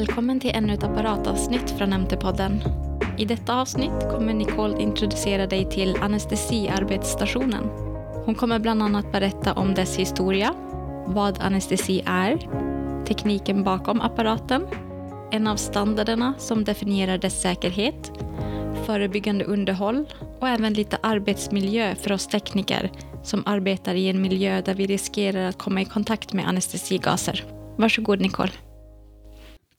Välkommen 0.00 0.40
till 0.40 0.50
ännu 0.54 0.74
ett 0.74 0.82
apparatavsnitt 0.82 1.70
från 1.70 1.92
MT-podden. 1.92 2.62
I 3.18 3.24
detta 3.24 3.60
avsnitt 3.60 4.00
kommer 4.10 4.34
Nicole 4.34 4.82
introducera 4.82 5.46
dig 5.46 5.70
till 5.70 5.96
anestesiarbetsstationen. 5.96 7.64
Hon 8.24 8.34
kommer 8.34 8.58
bland 8.58 8.82
annat 8.82 9.12
berätta 9.12 9.52
om 9.52 9.74
dess 9.74 9.96
historia, 9.96 10.54
vad 11.06 11.40
anestesi 11.40 12.02
är, 12.06 12.38
tekniken 13.06 13.64
bakom 13.64 14.00
apparaten, 14.00 14.66
en 15.30 15.46
av 15.46 15.56
standarderna 15.56 16.34
som 16.38 16.64
definierar 16.64 17.18
dess 17.18 17.40
säkerhet, 17.40 18.12
förebyggande 18.86 19.44
underhåll 19.44 20.04
och 20.40 20.48
även 20.48 20.72
lite 20.72 20.98
arbetsmiljö 21.02 21.94
för 21.94 22.12
oss 22.12 22.26
tekniker 22.26 22.90
som 23.22 23.42
arbetar 23.46 23.94
i 23.94 24.08
en 24.08 24.22
miljö 24.22 24.62
där 24.62 24.74
vi 24.74 24.86
riskerar 24.86 25.48
att 25.48 25.58
komma 25.58 25.80
i 25.80 25.84
kontakt 25.84 26.32
med 26.32 26.48
anestesigaser. 26.48 27.44
Varsågod 27.76 28.20
Nicole. 28.20 28.52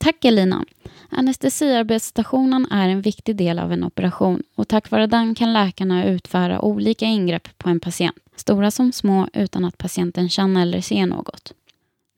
Tack 0.01 0.25
Elina. 0.25 0.65
Anestesiarbetsstationen 1.09 2.67
är 2.71 2.89
en 2.89 3.01
viktig 3.01 3.35
del 3.35 3.59
av 3.59 3.73
en 3.73 3.83
operation 3.83 4.43
och 4.55 4.67
tack 4.67 4.91
vare 4.91 5.07
den 5.07 5.35
kan 5.35 5.53
läkarna 5.53 6.05
utföra 6.05 6.61
olika 6.61 7.05
ingrepp 7.05 7.57
på 7.57 7.69
en 7.69 7.79
patient, 7.79 8.15
stora 8.35 8.71
som 8.71 8.91
små, 8.91 9.27
utan 9.33 9.65
att 9.65 9.77
patienten 9.77 10.29
känner 10.29 10.61
eller 10.61 10.81
ser 10.81 11.05
något. 11.05 11.53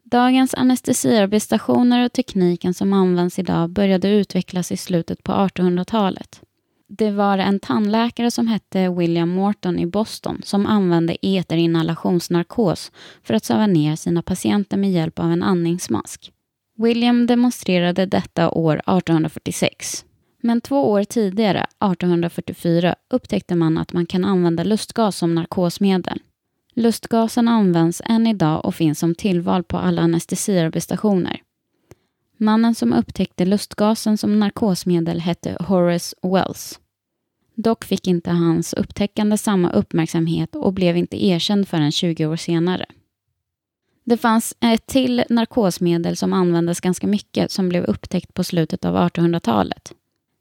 Dagens 0.03 0.53
anestesiarbetsstationer 0.53 2.05
och 2.05 2.13
tekniken 2.13 2.73
som 2.73 2.93
används 2.93 3.39
idag 3.39 3.69
började 3.69 4.09
utvecklas 4.09 4.71
i 4.71 4.77
slutet 4.77 5.23
på 5.23 5.31
1800-talet. 5.31 6.41
Det 6.87 7.11
var 7.11 7.37
en 7.37 7.59
tandläkare 7.59 8.31
som 8.31 8.47
hette 8.47 8.89
William 8.89 9.29
Morton 9.29 9.79
i 9.79 9.85
Boston 9.85 10.41
som 10.43 10.65
använde 10.65 11.17
eterinhalationsnarkos 11.21 12.91
för 13.23 13.33
att 13.33 13.45
söva 13.45 13.67
ner 13.67 13.95
sina 13.95 14.21
patienter 14.21 14.77
med 14.77 14.91
hjälp 14.91 15.19
av 15.19 15.31
en 15.31 15.43
andningsmask. 15.43 16.32
William 16.75 17.27
demonstrerade 17.27 18.05
detta 18.05 18.49
år 18.51 18.73
1846. 18.75 20.05
Men 20.41 20.61
två 20.61 20.91
år 20.91 21.03
tidigare, 21.03 21.59
1844, 21.59 22.95
upptäckte 23.09 23.55
man 23.55 23.77
att 23.77 23.93
man 23.93 24.05
kan 24.05 24.25
använda 24.25 24.63
lustgas 24.63 25.17
som 25.17 25.35
narkosmedel. 25.35 26.19
Lustgasen 26.73 27.47
används 27.47 28.01
än 28.05 28.27
idag 28.27 28.65
och 28.65 28.75
finns 28.75 28.99
som 28.99 29.15
tillval 29.15 29.63
på 29.63 29.77
alla 29.77 30.01
anestesiarbetsstationer. 30.01 31.41
Mannen 32.37 32.75
som 32.75 32.93
upptäckte 32.93 33.45
lustgasen 33.45 34.17
som 34.17 34.39
narkosmedel 34.39 35.19
hette 35.19 35.57
Horace 35.59 36.15
Wells. 36.21 36.79
Dock 37.55 37.83
fick 37.83 38.07
inte 38.07 38.31
hans 38.31 38.73
upptäckande 38.73 39.37
samma 39.37 39.71
uppmärksamhet 39.71 40.55
och 40.55 40.73
blev 40.73 40.97
inte 40.97 41.25
erkänd 41.25 41.67
förrän 41.67 41.91
20 41.91 42.25
år 42.25 42.35
senare. 42.35 42.85
Det 44.03 44.17
fanns 44.17 44.55
ett 44.59 44.85
till 44.85 45.23
narkosmedel 45.29 46.17
som 46.17 46.33
användes 46.33 46.81
ganska 46.81 47.07
mycket 47.07 47.51
som 47.51 47.69
blev 47.69 47.83
upptäckt 47.83 48.33
på 48.33 48.43
slutet 48.43 48.85
av 48.85 48.95
1800-talet. 48.95 49.93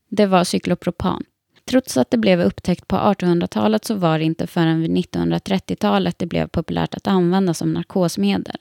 Det 0.08 0.26
var 0.26 0.44
cyklopropan. 0.44 1.24
Trots 1.64 1.96
att 1.96 2.10
det 2.10 2.16
blev 2.16 2.40
upptäckt 2.40 2.88
på 2.88 2.96
1800-talet 2.96 3.84
så 3.84 3.94
var 3.94 4.18
det 4.18 4.24
inte 4.24 4.46
förrän 4.46 4.80
vid 4.80 4.90
1930-talet 4.90 6.18
det 6.18 6.26
blev 6.26 6.48
populärt 6.48 6.94
att 6.94 7.06
använda 7.06 7.54
som 7.54 7.72
narkosmedel. 7.72 8.56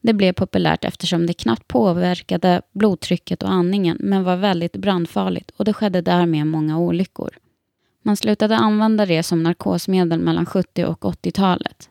Det 0.00 0.12
blev 0.12 0.32
populärt 0.32 0.84
eftersom 0.84 1.26
det 1.26 1.34
knappt 1.34 1.68
påverkade 1.68 2.62
blodtrycket 2.72 3.42
och 3.42 3.50
andningen 3.50 3.96
men 4.00 4.24
var 4.24 4.36
väldigt 4.36 4.76
brandfarligt 4.76 5.50
och 5.50 5.64
det 5.64 5.72
skedde 5.72 6.00
därmed 6.00 6.46
många 6.46 6.78
olyckor. 6.78 7.30
Man 8.02 8.16
slutade 8.16 8.56
använda 8.56 9.06
det 9.06 9.22
som 9.22 9.42
narkosmedel 9.42 10.20
mellan 10.20 10.46
70 10.46 10.84
och 10.84 11.04
80-talet. 11.04 11.90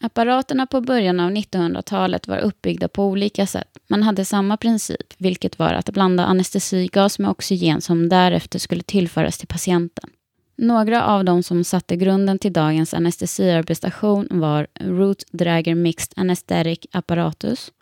Apparaterna 0.00 0.66
på 0.66 0.80
början 0.80 1.20
av 1.20 1.30
1900-talet 1.30 2.28
var 2.28 2.38
uppbyggda 2.38 2.88
på 2.88 3.04
olika 3.04 3.46
sätt, 3.46 3.78
men 3.86 4.02
hade 4.02 4.24
samma 4.24 4.56
princip, 4.56 5.14
vilket 5.18 5.58
var 5.58 5.72
att 5.72 5.90
blanda 5.90 6.24
anestesigas 6.24 7.18
med 7.18 7.30
oxygen 7.30 7.80
som 7.80 8.08
därefter 8.08 8.58
skulle 8.58 8.82
tillföras 8.82 9.38
till 9.38 9.48
patienten. 9.48 10.10
Några 10.56 11.04
av 11.04 11.24
de 11.24 11.42
som 11.42 11.64
satte 11.64 11.96
grunden 11.96 12.38
till 12.38 12.52
dagens 12.52 12.94
anestesiarbetsstation 12.94 14.28
var 14.30 14.66
Root 14.80 15.24
Drager 15.32 15.74
Mixed 15.74 16.12
Anesthetic 16.16 16.78
Apparatus, 16.92 17.72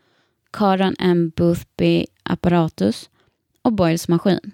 Karan 0.53 0.97
M. 0.99 1.33
Boothby 1.37 2.07
Apparatus 2.23 3.11
och 3.63 3.73
Boyles 3.73 4.09
maskin. 4.09 4.53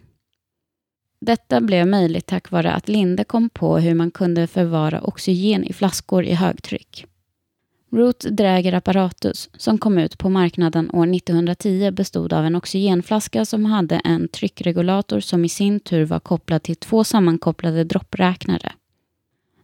Detta 1.20 1.60
blev 1.60 1.87
möjligt 1.87 2.26
tack 2.26 2.50
vare 2.50 2.72
att 2.72 2.88
Linde 2.88 3.25
kom 3.25 3.50
på 3.50 3.78
hur 3.78 3.94
man 3.94 4.10
kunde 4.10 4.47
förvara 4.47 5.00
oxygen 5.00 5.64
i 5.64 5.72
flaskor 5.72 6.25
i 6.25 6.34
högtryck. 6.34 7.06
Root 7.94 8.20
Dräger 8.20 8.72
Apparatus, 8.72 9.50
som 9.56 9.78
kom 9.78 9.98
ut 9.98 10.19
på 10.19 10.28
marknaden 10.28 10.91
år 10.91 11.14
1910, 11.14 11.91
bestod 11.91 12.32
av 12.32 12.44
en 12.44 12.56
oxygenflaska 12.56 13.44
som 13.44 13.64
hade 13.64 13.97
en 13.97 14.28
tryckregulator 14.28 15.20
som 15.20 15.44
i 15.44 15.48
sin 15.48 15.80
tur 15.80 16.04
var 16.04 16.20
kopplad 16.20 16.62
till 16.62 16.76
två 16.76 17.04
sammankopplade 17.04 17.84
droppräknare. 17.84 18.72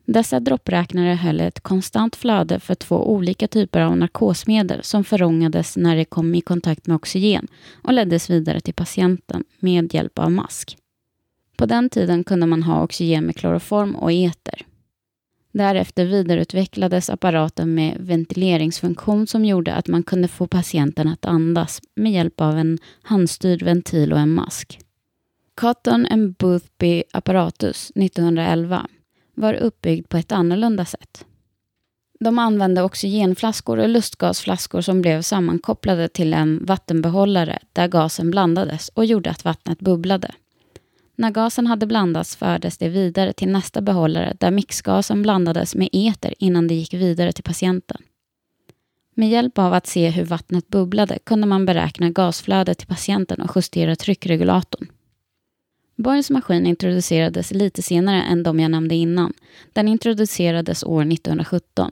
Dessa 0.04 0.40
droppräknare 0.40 1.14
höll 1.14 1.40
ett 1.40 1.60
konstant 1.60 2.16
flöde 2.16 2.60
för 2.60 2.74
två 2.74 3.12
olika 3.12 3.48
typer 3.48 3.80
av 3.80 3.96
narkosmedel 3.96 4.82
som 4.82 5.04
förångades 5.04 5.76
när 5.76 5.96
de 5.96 6.04
kom 6.04 6.34
i 6.34 6.40
kontakt 6.40 6.86
med 6.86 6.94
oxygen 6.94 7.46
och 7.82 7.92
leddes 7.92 8.30
vidare 8.30 8.60
till 8.60 8.74
patienten 8.74 9.44
med 9.60 9.94
hjälp 9.94 10.18
av 10.18 10.32
mask. 10.32 10.76
På 11.56 11.66
den 11.66 11.90
tiden 11.90 12.24
kunde 12.24 12.46
man 12.46 12.62
ha 12.62 12.82
oxygen 12.82 13.24
med 13.24 13.36
kloroform 13.36 13.96
och 13.96 14.12
eter. 14.12 14.66
Därefter 15.58 16.06
vidareutvecklades 16.06 17.10
apparaten 17.10 17.74
med 17.74 17.96
ventileringsfunktion 18.00 19.26
som 19.26 19.44
gjorde 19.44 19.74
att 19.74 19.88
man 19.88 20.02
kunde 20.02 20.28
få 20.28 20.46
patienten 20.46 21.08
att 21.08 21.24
andas 21.24 21.80
med 21.94 22.12
hjälp 22.12 22.40
av 22.40 22.58
en 22.58 22.78
handstyrd 23.02 23.62
ventil 23.62 24.12
och 24.12 24.18
en 24.18 24.34
mask. 24.34 24.78
Cotton 25.54 26.06
and 26.06 26.34
Boothby 26.34 27.02
apparatus 27.12 27.92
1911 27.94 28.86
var 29.34 29.54
uppbyggd 29.54 30.08
på 30.08 30.16
ett 30.16 30.32
annorlunda 30.32 30.84
sätt. 30.84 31.24
De 32.20 32.38
använde 32.38 32.82
oxygenflaskor 32.82 33.78
och 33.78 33.88
lustgasflaskor 33.88 34.80
som 34.80 35.02
blev 35.02 35.22
sammankopplade 35.22 36.08
till 36.08 36.34
en 36.34 36.64
vattenbehållare 36.66 37.58
där 37.72 37.88
gasen 37.88 38.30
blandades 38.30 38.88
och 38.88 39.04
gjorde 39.04 39.30
att 39.30 39.44
vattnet 39.44 39.80
bubblade. 39.80 40.30
När 41.20 41.30
gasen 41.30 41.66
hade 41.66 41.86
blandats 41.86 42.36
fördes 42.36 42.78
det 42.78 42.88
vidare 42.88 43.32
till 43.32 43.48
nästa 43.48 43.80
behållare 43.80 44.36
där 44.40 44.50
mixgasen 44.50 45.22
blandades 45.22 45.74
med 45.74 45.88
eter 45.92 46.34
innan 46.38 46.68
det 46.68 46.74
gick 46.74 46.94
vidare 46.94 47.32
till 47.32 47.44
patienten. 47.44 48.02
Med 49.14 49.28
hjälp 49.28 49.58
av 49.58 49.74
att 49.74 49.86
se 49.86 50.10
hur 50.10 50.24
vattnet 50.24 50.68
bubblade 50.68 51.18
kunde 51.24 51.46
man 51.46 51.66
beräkna 51.66 52.10
gasflödet 52.10 52.78
till 52.78 52.86
patienten 52.86 53.40
och 53.40 53.50
justera 53.56 53.96
tryckregulatorn. 53.96 54.88
Boyles 55.96 56.30
maskin 56.30 56.66
introducerades 56.66 57.50
lite 57.50 57.82
senare 57.82 58.22
än 58.22 58.42
de 58.42 58.60
jag 58.60 58.70
nämnde 58.70 58.94
innan. 58.94 59.32
Den 59.72 59.88
introducerades 59.88 60.84
år 60.84 61.12
1917. 61.12 61.90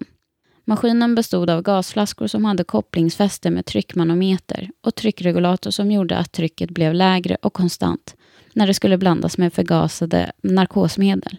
Maskinen 0.64 1.14
bestod 1.14 1.50
av 1.50 1.62
gasflaskor 1.62 2.26
som 2.26 2.44
hade 2.44 2.64
kopplingsfäste 2.64 3.50
med 3.50 3.66
tryckmanometer 3.66 4.70
och 4.81 4.94
tryckregulator 4.94 5.70
som 5.70 5.91
gjorde 5.91 6.16
att 6.16 6.32
trycket 6.32 6.70
blev 6.70 6.94
lägre 6.94 7.37
och 7.43 7.53
konstant 7.53 8.16
när 8.56 8.67
det 8.67 8.75
skulle 8.75 8.99
blandas 8.99 9.39
med 9.39 9.53
förgasade 9.53 10.33
narkosmedel. 10.43 11.37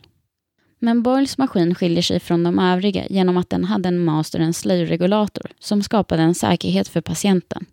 Men 0.80 1.04
Boyles 1.04 1.38
maskin 1.38 1.76
skiljer 1.76 2.02
sig 2.02 2.20
från 2.20 2.44
de 2.44 2.60
övriga 2.60 3.06
genom 3.10 3.38
att 3.38 3.50
den 3.50 3.64
hade 3.64 3.90
en 3.90 4.00
master 4.00 4.40
and 4.40 4.56
slave-regulator 4.56 5.52
som 5.60 5.84
skapade 5.84 6.22
en 6.22 6.36
säkerhet 6.36 6.88
för 6.88 7.02
patienten. 7.02 7.66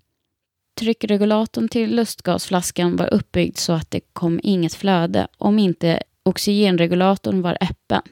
Tryckregulatorn 0.79 1.69
till 1.69 1.97
lustgasflaskan 1.97 2.97
var 2.97 3.15
uppbyggd 3.15 3.57
så 3.57 3.73
att 3.73 3.91
det 3.91 4.01
kom 4.13 4.41
inget 4.43 4.75
flöde 4.75 5.27
om 5.39 5.59
inte 5.59 6.03
oxygenregulatorn 6.23 7.43
var 7.43 7.59
öppen. 7.61 8.03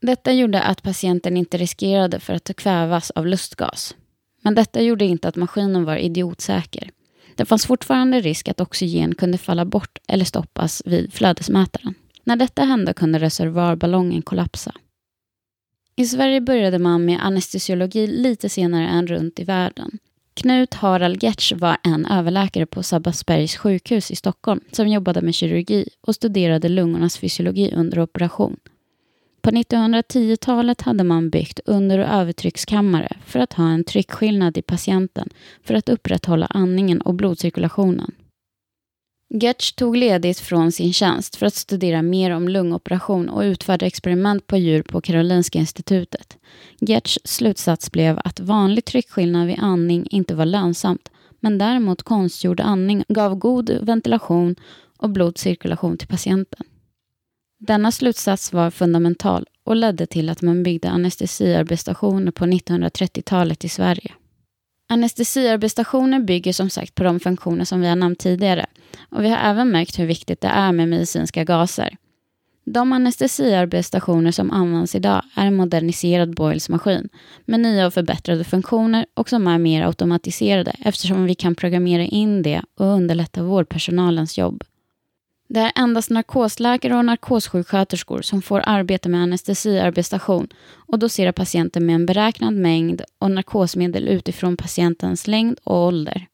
Detta 0.00 0.32
gjorde 0.32 0.62
att 0.62 0.82
patienten 0.82 1.36
inte 1.36 1.58
riskerade 1.58 2.20
för 2.20 2.34
att 2.34 2.56
kvävas 2.56 3.10
av 3.10 3.26
lustgas. 3.26 3.96
Men 4.42 4.54
detta 4.54 4.80
gjorde 4.80 5.04
inte 5.04 5.28
att 5.28 5.36
maskinen 5.36 5.84
var 5.84 5.96
idiotsäker. 5.96 6.90
Det 7.34 7.44
fanns 7.44 7.66
fortfarande 7.66 8.20
risk 8.20 8.48
att 8.48 8.60
oxygen 8.60 9.14
kunde 9.14 9.38
falla 9.38 9.64
bort 9.64 9.98
eller 10.08 10.24
stoppas 10.24 10.82
vid 10.84 11.12
flödesmätaren. 11.12 11.94
När 12.24 12.36
detta 12.36 12.64
hände 12.64 12.92
kunde 12.94 13.18
reservoarballongen 13.18 14.22
kollapsa. 14.22 14.72
I 15.96 16.06
Sverige 16.06 16.40
började 16.40 16.78
man 16.78 17.04
med 17.04 17.26
anestesiologi 17.26 18.06
lite 18.06 18.48
senare 18.48 18.88
än 18.88 19.06
runt 19.06 19.40
i 19.40 19.44
världen. 19.44 19.98
Knut 20.34 20.74
Harald 20.74 21.22
Gertz 21.22 21.52
var 21.52 21.76
en 21.82 22.06
överläkare 22.06 22.66
på 22.66 22.82
Sabbatsbergs 22.82 23.56
sjukhus 23.56 24.10
i 24.10 24.16
Stockholm 24.16 24.60
som 24.72 24.88
jobbade 24.88 25.22
med 25.22 25.34
kirurgi 25.34 25.88
och 26.00 26.14
studerade 26.14 26.68
lungornas 26.68 27.18
fysiologi 27.18 27.72
under 27.76 28.00
operation. 28.00 28.56
På 29.44 29.50
1910-talet 29.50 30.80
hade 30.80 31.04
man 31.04 31.30
byggt 31.30 31.60
under 31.64 31.98
och 31.98 32.08
övertryckskammare 32.08 33.16
för 33.26 33.38
att 33.40 33.52
ha 33.52 33.68
en 33.68 33.84
tryckskillnad 33.84 34.58
i 34.58 34.62
patienten 34.62 35.28
för 35.64 35.74
att 35.74 35.88
upprätthålla 35.88 36.46
andningen 36.46 37.00
och 37.00 37.14
blodcirkulationen. 37.14 38.14
Gertz 39.34 39.72
tog 39.72 39.96
ledigt 39.96 40.38
från 40.38 40.72
sin 40.72 40.92
tjänst 40.92 41.36
för 41.36 41.46
att 41.46 41.54
studera 41.54 42.02
mer 42.02 42.30
om 42.30 42.48
lungoperation 42.48 43.28
och 43.28 43.40
utförde 43.40 43.86
experiment 43.86 44.46
på 44.46 44.56
djur 44.56 44.82
på 44.82 45.00
Karolinska 45.00 45.58
institutet. 45.58 46.36
Gertz 46.80 47.18
slutsats 47.24 47.92
blev 47.92 48.20
att 48.24 48.40
vanlig 48.40 48.84
tryckskillnad 48.84 49.46
vid 49.46 49.58
andning 49.58 50.06
inte 50.10 50.34
var 50.34 50.46
lönsamt, 50.46 51.10
men 51.40 51.58
däremot 51.58 52.02
konstgjord 52.02 52.60
andning 52.60 53.04
gav 53.08 53.34
god 53.34 53.70
ventilation 53.82 54.56
och 54.96 55.10
blodcirkulation 55.10 55.98
till 55.98 56.08
patienten. 56.08 56.64
Denna 57.66 57.92
slutsats 57.92 58.52
var 58.52 58.70
fundamental 58.70 59.46
och 59.64 59.76
ledde 59.76 60.06
till 60.06 60.28
att 60.28 60.42
man 60.42 60.62
byggde 60.62 60.88
anestesiarbetsstationer 60.88 62.32
på 62.32 62.44
1930-talet 62.44 63.64
i 63.64 63.68
Sverige. 63.68 64.12
Anestesiarbetsstationer 64.88 66.20
bygger 66.20 66.52
som 66.52 66.70
sagt 66.70 66.94
på 66.94 67.04
de 67.04 67.20
funktioner 67.20 67.64
som 67.64 67.80
vi 67.80 67.88
har 67.88 67.96
nämnt 67.96 68.18
tidigare 68.18 68.66
och 69.10 69.24
vi 69.24 69.28
har 69.28 69.50
även 69.50 69.70
märkt 69.70 69.98
hur 69.98 70.06
viktigt 70.06 70.40
det 70.40 70.48
är 70.48 70.72
med 70.72 70.88
medicinska 70.88 71.44
gaser. 71.44 71.96
De 72.64 72.92
anestesiarbetsstationer 72.92 74.30
som 74.30 74.50
används 74.50 74.94
idag 74.94 75.22
är 75.36 75.46
en 75.46 75.54
moderniserad 75.54 76.34
Boyles-maskin 76.34 77.08
med 77.44 77.60
nya 77.60 77.86
och 77.86 77.94
förbättrade 77.94 78.44
funktioner 78.44 79.06
och 79.14 79.28
som 79.28 79.46
är 79.46 79.58
mer 79.58 79.86
automatiserade 79.86 80.72
eftersom 80.84 81.24
vi 81.24 81.34
kan 81.34 81.54
programmera 81.54 82.02
in 82.02 82.42
det 82.42 82.62
och 82.78 82.86
underlätta 82.86 83.42
vårdpersonalens 83.42 84.38
jobb. 84.38 84.64
Det 85.48 85.60
är 85.60 85.72
endast 85.74 86.10
narkosläkare 86.10 86.96
och 86.96 87.04
narkossjuksköterskor 87.04 88.22
som 88.22 88.42
får 88.42 88.62
arbeta 88.66 89.08
med 89.08 89.22
anestesiarbetsstation 89.22 90.48
och 90.74 90.98
dosera 90.98 91.32
patienten 91.32 91.86
med 91.86 91.94
en 91.94 92.06
beräknad 92.06 92.54
mängd 92.54 93.02
och 93.18 93.30
narkosmedel 93.30 94.08
utifrån 94.08 94.56
patientens 94.56 95.26
längd 95.26 95.58
och 95.64 95.86
ålder. 95.86 96.26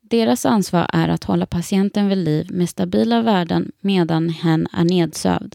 Deras 0.00 0.46
ansvar 0.46 0.86
är 0.92 1.08
att 1.08 1.24
hålla 1.24 1.46
patienten 1.46 2.08
vid 2.08 2.18
liv 2.18 2.46
med 2.50 2.68
stabila 2.68 3.22
värden 3.22 3.72
medan 3.80 4.28
hen 4.28 4.68
är 4.72 4.84
nedsövd. 4.84 5.54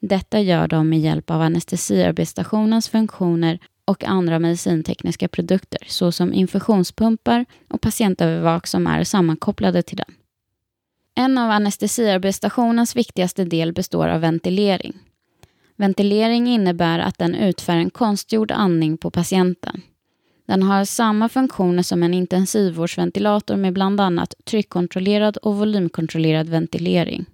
Detta 0.00 0.40
gör 0.40 0.68
de 0.68 0.88
med 0.88 1.00
hjälp 1.00 1.30
av 1.30 1.40
anestesiarbetsstationens 1.40 2.88
funktioner 2.88 3.58
och 3.84 4.04
andra 4.04 4.38
medicintekniska 4.38 5.28
produkter 5.28 5.80
såsom 5.86 6.32
infusionspumpar 6.32 7.46
och 7.68 7.80
patientövervak 7.80 8.66
som 8.66 8.86
är 8.86 9.04
sammankopplade 9.04 9.82
till 9.82 9.96
den. 9.96 10.14
En 11.14 11.38
av 11.38 11.50
anestesiarbetsstationens 11.50 12.96
viktigaste 12.96 13.44
del 13.44 13.72
består 13.72 14.08
av 14.08 14.20
ventilering. 14.20 14.98
Ventilering 15.76 16.46
innebär 16.48 16.98
att 16.98 17.18
den 17.18 17.34
utför 17.34 17.72
en 17.72 17.90
konstgjord 17.90 18.50
andning 18.50 18.96
på 18.96 19.10
patienten. 19.10 19.82
Den 20.46 20.62
har 20.62 20.84
samma 20.84 21.28
funktioner 21.28 21.82
som 21.82 22.02
en 22.02 22.14
intensivvårdsventilator 22.14 23.56
med 23.56 23.72
bland 23.72 24.00
annat 24.00 24.34
tryckkontrollerad 24.44 25.36
och 25.36 25.56
volymkontrollerad 25.56 26.48
ventilering. 26.48 27.26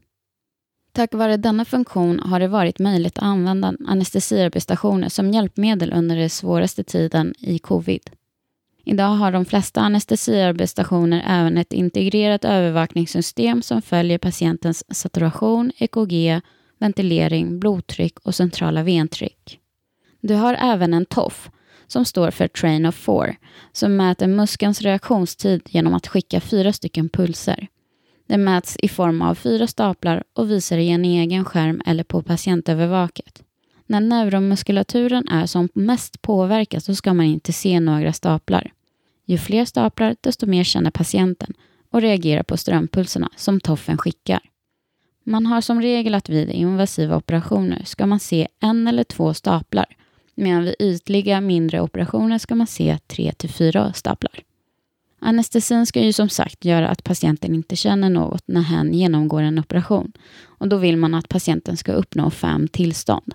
Tack 0.93 1.15
vare 1.15 1.37
denna 1.37 1.65
funktion 1.65 2.21
har 2.21 2.41
det 2.41 2.49
varit 2.49 2.79
möjligt 2.79 3.19
att 3.19 3.25
använda 3.25 3.75
anestesiarbetsstationer 3.87 5.09
som 5.09 5.31
hjälpmedel 5.31 5.93
under 5.93 6.17
den 6.17 6.31
svåraste 6.31 6.85
tiden 6.85 7.35
i 7.39 7.59
covid. 7.59 8.11
Idag 8.91 9.09
har 9.09 9.33
de 9.33 9.45
flesta 9.45 9.81
anestesiarbetsstationer 9.81 11.23
även 11.27 11.59
ett 11.59 11.73
integrerat 11.73 12.45
övervakningssystem 12.45 13.63
som 13.63 13.83
följer 13.83 14.19
patientens 14.19 14.85
saturation, 14.97 15.73
EKG, 15.79 16.41
ventilering, 16.79 17.59
blodtryck 17.59 18.19
och 18.19 18.35
centrala 18.35 18.83
ventryck. 18.83 19.61
Du 20.21 20.35
har 20.35 20.55
även 20.55 20.95
en 20.95 21.07
TOF, 21.07 21.51
som 21.87 22.05
står 22.05 22.31
för 22.31 22.49
Train 22.49 22.87
of 22.87 22.95
Four, 22.95 23.37
som 23.73 23.97
mäter 23.97 24.27
muskelns 24.27 24.83
reaktionstid 24.83 25.63
genom 25.69 25.95
att 25.95 26.07
skicka 26.07 26.41
fyra 26.41 26.73
stycken 26.73 27.09
pulser. 27.09 27.67
Det 28.27 28.39
mäts 28.39 28.77
i 28.83 28.89
form 28.89 29.23
av 29.23 29.35
fyra 29.35 29.67
staplar 29.67 30.25
och 30.33 30.51
visar 30.51 30.79
i 30.79 30.89
en 30.89 31.05
egen 31.05 31.45
skärm 31.45 31.83
eller 31.87 32.05
på 32.05 32.23
patientövervaket. 32.23 33.43
När 33.87 34.01
neuromuskulaturen 34.01 35.29
är 35.29 35.47
som 35.47 35.69
mest 35.75 36.23
påverkad 36.23 36.83
så 36.83 36.95
ska 36.95 37.15
man 37.15 37.27
inte 37.27 37.53
se 37.53 37.81
några 37.81 38.13
staplar. 38.13 38.73
Ju 39.31 39.39
fler 39.39 39.65
staplar, 39.65 40.17
desto 40.21 40.47
mer 40.47 40.65
känner 40.65 40.91
patienten 40.91 41.55
och 41.91 42.01
reagerar 42.01 42.43
på 42.43 42.57
strömpulserna 42.57 43.31
som 43.37 43.61
toffen 43.61 43.99
skickar. 43.99 44.41
Man 45.25 45.47
har 45.47 45.61
som 45.61 45.83
regel 45.83 46.15
att 46.15 46.29
vid 46.29 46.51
invasiva 46.51 47.17
operationer 47.17 47.83
ska 47.85 48.07
man 48.07 48.21
se 48.21 48.49
en 48.61 48.87
eller 48.87 49.05
två 49.05 49.35
staplar, 49.35 49.87
medan 50.35 50.65
vid 50.65 50.75
ytliga 50.79 51.41
mindre 51.41 51.81
operationer 51.81 52.39
ska 52.39 52.55
man 52.55 52.67
se 52.67 52.99
tre 53.07 53.33
till 53.33 53.51
fyra 53.51 53.93
staplar. 53.93 54.41
Anestesin 55.19 55.87
ska 55.87 56.01
ju 56.01 56.13
som 56.13 56.29
sagt 56.29 56.65
göra 56.65 56.89
att 56.89 57.05
patienten 57.05 57.55
inte 57.55 57.77
känner 57.77 58.11
något 58.11 58.43
när 58.47 58.63
hen 58.63 58.95
genomgår 58.95 59.43
en 59.43 59.59
operation 59.59 60.13
och 60.45 60.69
då 60.69 60.77
vill 60.77 60.97
man 60.97 61.15
att 61.15 61.29
patienten 61.29 61.77
ska 61.77 61.93
uppnå 61.93 62.31
fem 62.31 62.69
tillstånd. 62.69 63.35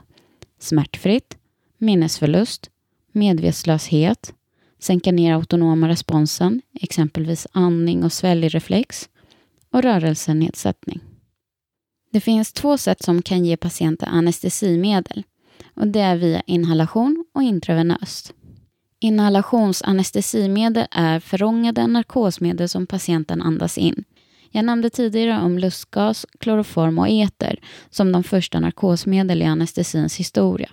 Smärtfritt, 0.59 1.37
minnesförlust, 1.77 2.69
medvetslöshet, 3.11 4.33
sänka 4.83 5.11
ner 5.11 5.33
autonoma 5.33 5.89
responsen, 5.89 6.61
exempelvis 6.81 7.47
andning 7.51 8.03
och 8.03 8.13
sväljreflex, 8.13 9.09
och 9.71 9.81
rörelsenedsättning. 9.81 10.99
Det 12.11 12.19
finns 12.19 12.53
två 12.53 12.77
sätt 12.77 13.03
som 13.03 13.21
kan 13.21 13.45
ge 13.45 13.57
patienter 13.57 14.07
anestesimedel 14.07 15.23
och 15.75 15.87
det 15.87 15.99
är 15.99 16.15
via 16.15 16.41
inhalation 16.45 17.25
och 17.33 17.43
intravenöst. 17.43 18.33
Inhalationsanestesimedel 18.99 20.87
är 20.91 21.19
förångade 21.19 21.87
narkosmedel 21.87 22.69
som 22.69 22.87
patienten 22.87 23.41
andas 23.41 23.77
in. 23.77 24.03
Jag 24.51 24.65
nämnde 24.65 24.89
tidigare 24.89 25.41
om 25.41 25.59
lustgas, 25.59 26.25
kloroform 26.39 26.99
och 26.99 27.09
eter 27.09 27.59
som 27.89 28.11
de 28.11 28.23
första 28.23 28.59
narkosmedel 28.59 29.41
i 29.41 29.45
anestesins 29.45 30.15
historia. 30.15 30.69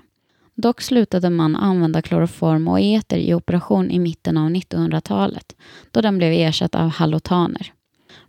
Dock 0.61 0.81
slutade 0.81 1.31
man 1.31 1.57
använda 1.57 2.03
kloroform 2.03 2.69
och 2.69 2.81
eter 2.81 3.19
i 3.19 3.35
operation 3.35 3.91
i 3.91 3.99
mitten 3.99 4.37
av 4.37 4.51
1900-talet 4.51 5.57
då 5.91 6.01
den 6.01 6.19
blev 6.19 6.33
ersatt 6.33 6.75
av 6.75 6.89
halotaner. 6.89 7.73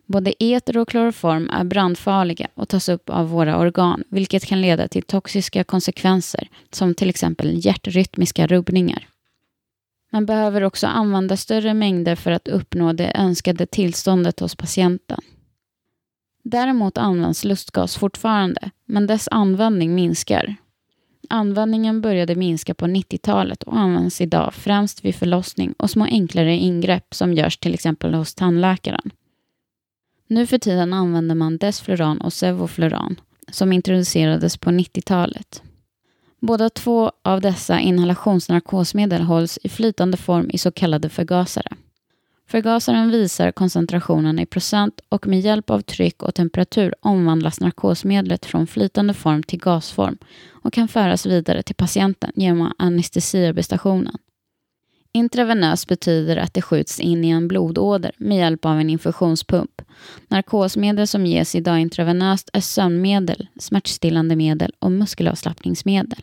Både 0.05 0.43
eter 0.43 0.77
och 0.77 0.89
kloroform 0.89 1.49
är 1.49 1.63
brandfarliga 1.63 2.47
och 2.53 2.69
tas 2.69 2.89
upp 2.89 3.09
av 3.09 3.29
våra 3.29 3.57
organ 3.57 4.03
vilket 4.09 4.45
kan 4.45 4.61
leda 4.61 4.87
till 4.87 5.03
toxiska 5.03 5.63
konsekvenser 5.63 6.49
som 6.71 6.95
till 6.95 7.09
exempel 7.09 7.65
hjärtrytmiska 7.65 8.47
rubbningar. 8.47 9.07
Man 10.11 10.25
behöver 10.25 10.63
också 10.63 10.87
använda 10.87 11.37
större 11.37 11.73
mängder 11.73 12.15
för 12.15 12.31
att 12.31 12.47
uppnå 12.47 12.93
det 12.93 13.11
önskade 13.15 13.65
tillståndet 13.65 14.39
hos 14.39 14.55
patienten. 14.55 15.19
Däremot 16.43 16.97
används 16.97 17.43
lustgas 17.43 17.95
fortfarande, 17.95 18.71
men 18.85 19.07
dess 19.07 19.27
användning 19.31 19.95
minskar 19.95 20.55
Användningen 21.29 22.01
började 22.01 22.35
minska 22.35 22.73
på 22.73 22.85
90-talet 22.85 23.63
och 23.63 23.77
används 23.77 24.21
idag 24.21 24.53
främst 24.53 25.05
vid 25.05 25.15
förlossning 25.15 25.73
och 25.77 25.89
små 25.89 26.05
enklare 26.05 26.55
ingrepp 26.55 27.13
som 27.13 27.33
görs 27.33 27.57
till 27.57 27.73
exempel 27.73 28.13
hos 28.13 28.35
tandläkaren. 28.35 29.11
Nu 30.27 30.47
för 30.47 30.57
tiden 30.57 30.93
använder 30.93 31.35
man 31.35 31.57
Desfluran 31.57 32.21
och 32.21 32.33
Sevofluran 32.33 33.19
som 33.51 33.71
introducerades 33.71 34.57
på 34.57 34.69
90-talet. 34.69 35.63
Båda 36.39 36.69
två 36.69 37.11
av 37.21 37.41
dessa 37.41 37.79
inhalationsnarkosmedel 37.79 39.21
hålls 39.21 39.59
i 39.63 39.69
flytande 39.69 40.17
form 40.17 40.49
i 40.49 40.57
så 40.57 40.71
kallade 40.71 41.09
förgasare. 41.09 41.71
Förgasaren 42.51 43.11
visar 43.11 43.51
koncentrationen 43.51 44.39
i 44.39 44.45
procent 44.45 45.01
och 45.09 45.27
med 45.27 45.39
hjälp 45.39 45.69
av 45.69 45.81
tryck 45.81 46.23
och 46.23 46.35
temperatur 46.35 46.95
omvandlas 46.99 47.59
narkosmedlet 47.59 48.45
från 48.45 48.67
flytande 48.67 49.13
form 49.13 49.43
till 49.43 49.59
gasform 49.59 50.17
och 50.49 50.73
kan 50.73 50.87
föras 50.87 51.25
vidare 51.25 51.63
till 51.63 51.75
patienten 51.75 52.31
genom 52.35 52.73
anestesiarbestationen. 52.77 54.17
Intravenös 55.11 55.87
betyder 55.87 56.37
att 56.37 56.53
det 56.53 56.61
skjuts 56.61 56.99
in 56.99 57.23
i 57.23 57.29
en 57.29 57.47
blodåder 57.47 58.11
med 58.17 58.37
hjälp 58.37 58.65
av 58.65 58.79
en 58.79 58.89
infusionspump. 58.89 59.81
Narkosmedel 60.27 61.07
som 61.07 61.25
ges 61.25 61.55
idag 61.55 61.79
intravenöst 61.79 62.49
är 62.53 62.61
sömnmedel, 62.61 63.47
smärtstillande 63.59 64.35
medel 64.35 64.73
och 64.79 64.91
muskelavslappningsmedel. 64.91 66.19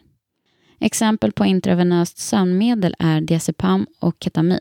Exempel 0.81 1.33
på 1.33 1.45
intravenöst 1.45 2.19
sömnmedel 2.19 2.95
är 2.99 3.21
diazepam 3.21 3.87
och 3.99 4.17
ketamin. 4.21 4.61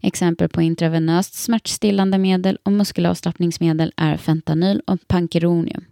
Exempel 0.00 0.48
på 0.48 0.62
intravenöst 0.62 1.34
smärtstillande 1.34 2.18
medel 2.18 2.58
och 2.62 2.72
muskelavslappningsmedel 2.72 3.92
är 3.96 4.16
fentanyl 4.16 4.82
och 4.86 5.08
pankeronium. 5.08 5.84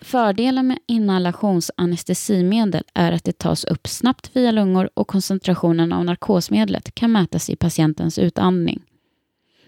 Fördelen 0.00 0.66
med 0.66 0.78
inhalationsanestesimedel 0.86 2.84
är 2.94 3.12
att 3.12 3.24
det 3.24 3.38
tas 3.38 3.64
upp 3.64 3.88
snabbt 3.88 4.36
via 4.36 4.50
lungor 4.50 4.90
och 4.94 5.08
koncentrationen 5.08 5.92
av 5.92 6.04
narkosmedlet 6.04 6.94
kan 6.94 7.12
mätas 7.12 7.50
i 7.50 7.56
patientens 7.56 8.18
utandning. 8.18 8.82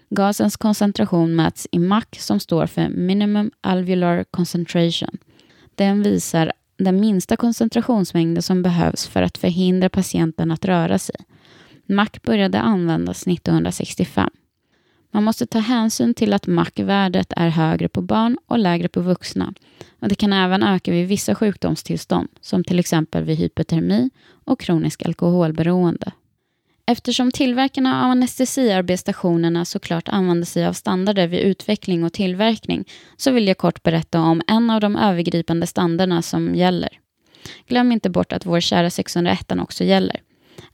Gasens 0.09 0.57
koncentration 0.57 1.35
mäts 1.35 1.67
i 1.71 1.79
MAC 1.79 2.05
som 2.17 2.39
står 2.39 2.65
för 2.67 2.89
Minimum 2.89 3.51
Alveolar 3.61 4.23
Concentration. 4.31 5.17
Den 5.75 6.03
visar 6.03 6.51
den 6.77 6.99
minsta 6.99 7.35
koncentrationsmängden 7.35 8.43
som 8.43 8.61
behövs 8.61 9.07
för 9.07 9.21
att 9.21 9.37
förhindra 9.37 9.89
patienten 9.89 10.51
att 10.51 10.65
röra 10.65 10.99
sig. 10.99 11.15
Mac 11.91 12.09
började 12.23 12.59
användas 12.59 13.27
1965. 13.27 14.29
Man 15.11 15.23
måste 15.23 15.45
ta 15.45 15.59
hänsyn 15.59 16.13
till 16.13 16.33
att 16.33 16.47
MAC-värdet 16.47 17.33
är 17.35 17.49
högre 17.49 17.89
på 17.89 18.01
barn 18.01 18.37
och 18.45 18.59
lägre 18.59 18.87
på 18.87 19.01
vuxna. 19.01 19.53
Och 19.99 20.07
det 20.07 20.15
kan 20.15 20.33
även 20.33 20.63
öka 20.63 20.91
vid 20.91 21.07
vissa 21.07 21.35
sjukdomstillstånd, 21.35 22.27
som 22.41 22.63
till 22.63 22.79
exempel 22.79 23.23
vid 23.23 23.37
hypotermi 23.37 24.09
och 24.45 24.59
kronisk 24.59 25.05
alkoholberoende. 25.05 26.11
Eftersom 26.85 27.31
tillverkarna 27.31 28.05
av 28.05 28.11
anestesiarbetsstationerna 28.11 29.65
såklart 29.65 30.09
använder 30.09 30.45
sig 30.45 30.65
av 30.65 30.73
standarder 30.73 31.27
vid 31.27 31.39
utveckling 31.39 32.03
och 32.03 32.13
tillverkning 32.13 32.85
så 33.17 33.31
vill 33.31 33.47
jag 33.47 33.57
kort 33.57 33.83
berätta 33.83 34.19
om 34.19 34.41
en 34.47 34.69
av 34.69 34.81
de 34.81 34.95
övergripande 34.95 35.67
standarderna 35.67 36.21
som 36.21 36.55
gäller. 36.55 36.89
Glöm 37.67 37.91
inte 37.91 38.09
bort 38.09 38.33
att 38.33 38.45
vår 38.45 38.59
kära 38.59 38.89
601 38.89 39.51
också 39.51 39.83
gäller. 39.83 40.21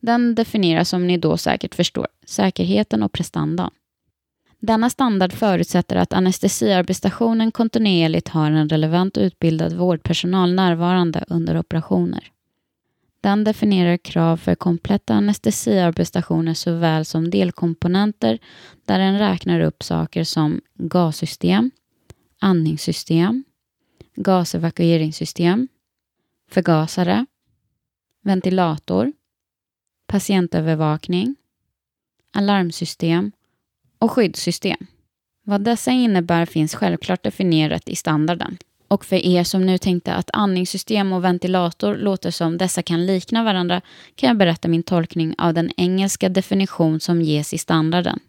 Den 0.00 0.34
definierar 0.34 0.84
som 0.84 1.06
ni 1.06 1.18
då 1.18 1.36
säkert 1.36 1.74
förstår 1.74 2.06
säkerheten 2.26 3.02
och 3.02 3.12
prestandan. 3.12 3.70
Denna 4.60 4.90
standard 4.90 5.32
förutsätter 5.32 5.96
att 5.96 6.12
anestesiarbetsstationen 6.12 7.52
kontinuerligt 7.52 8.28
har 8.28 8.50
en 8.50 8.68
relevant 8.68 9.18
utbildad 9.18 9.72
vårdpersonal 9.72 10.54
närvarande 10.54 11.24
under 11.28 11.58
operationer. 11.58 12.32
Den 13.20 13.44
definierar 13.44 13.96
krav 13.96 14.36
för 14.36 14.54
kompletta 14.54 15.14
anestesiarbetsstationer 15.14 16.54
såväl 16.54 17.04
som 17.04 17.30
delkomponenter 17.30 18.38
där 18.84 18.98
den 18.98 19.18
räknar 19.18 19.60
upp 19.60 19.82
saker 19.82 20.24
som 20.24 20.60
gassystem, 20.74 21.70
andningssystem, 22.40 23.44
gasevakueringssystem, 24.14 25.68
förgasare, 26.50 27.26
ventilator, 28.22 29.12
patientövervakning, 30.06 31.36
alarmsystem 32.32 33.32
och 33.98 34.10
skyddssystem. 34.10 34.86
Vad 35.44 35.64
dessa 35.64 35.90
innebär 35.90 36.46
finns 36.46 36.74
självklart 36.74 37.22
definierat 37.22 37.88
i 37.88 37.96
standarden. 37.96 38.58
Och 38.88 39.04
för 39.04 39.16
er 39.16 39.44
som 39.44 39.66
nu 39.66 39.78
tänkte 39.78 40.14
att 40.14 40.30
andningssystem 40.32 41.12
och 41.12 41.24
ventilator 41.24 41.96
låter 41.96 42.30
som 42.30 42.58
dessa 42.58 42.82
kan 42.82 43.06
likna 43.06 43.44
varandra 43.44 43.80
kan 44.14 44.28
jag 44.28 44.36
berätta 44.36 44.68
min 44.68 44.82
tolkning 44.82 45.34
av 45.38 45.54
den 45.54 45.70
engelska 45.76 46.28
definition 46.28 47.00
som 47.00 47.22
ges 47.22 47.54
i 47.54 47.58
standarden. 47.58 48.20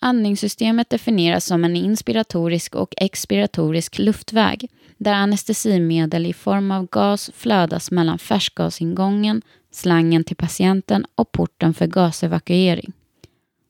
Andningssystemet 0.00 0.90
definieras 0.90 1.44
som 1.44 1.64
en 1.64 1.76
inspiratorisk 1.76 2.74
och 2.74 2.94
expiratorisk 2.96 3.98
luftväg 3.98 4.70
där 4.96 5.12
anestesimedel 5.12 6.26
i 6.26 6.32
form 6.32 6.70
av 6.70 6.86
gas 6.86 7.30
flödas 7.34 7.90
mellan 7.90 8.18
färskgasingången, 8.18 9.42
slangen 9.70 10.24
till 10.24 10.36
patienten 10.36 11.06
och 11.14 11.32
porten 11.32 11.74
för 11.74 11.86
gasevakuering. 11.86 12.92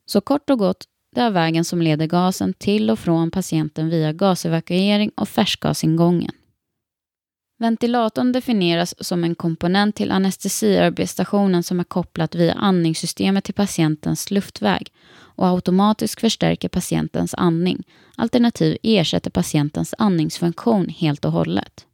Så 0.05 0.21
kort 0.21 0.49
och 0.49 0.59
gott, 0.59 0.83
det 1.15 1.21
är 1.21 1.31
vägen 1.31 1.65
som 1.65 1.81
leder 1.81 2.07
gasen 2.07 2.53
till 2.53 2.89
och 2.89 2.99
från 2.99 3.31
patienten 3.31 3.89
via 3.89 4.13
gasevakuering 4.13 5.11
och 5.15 5.29
färskgasingången. 5.29 6.31
Ventilatorn 7.59 8.31
definieras 8.31 9.05
som 9.07 9.23
en 9.23 9.35
komponent 9.35 9.95
till 9.95 10.11
anestesiarbetsstationen 10.11 11.63
som 11.63 11.79
är 11.79 11.83
kopplat 11.83 12.35
via 12.35 12.53
andningssystemet 12.53 13.43
till 13.43 13.53
patientens 13.53 14.31
luftväg 14.31 14.91
och 15.35 15.47
automatiskt 15.47 16.21
förstärker 16.21 16.69
patientens 16.69 17.35
andning, 17.37 17.83
alternativt 18.15 18.77
ersätter 18.83 19.31
patientens 19.31 19.95
andningsfunktion 19.97 20.89
helt 20.89 21.25
och 21.25 21.31
hållet. 21.31 21.85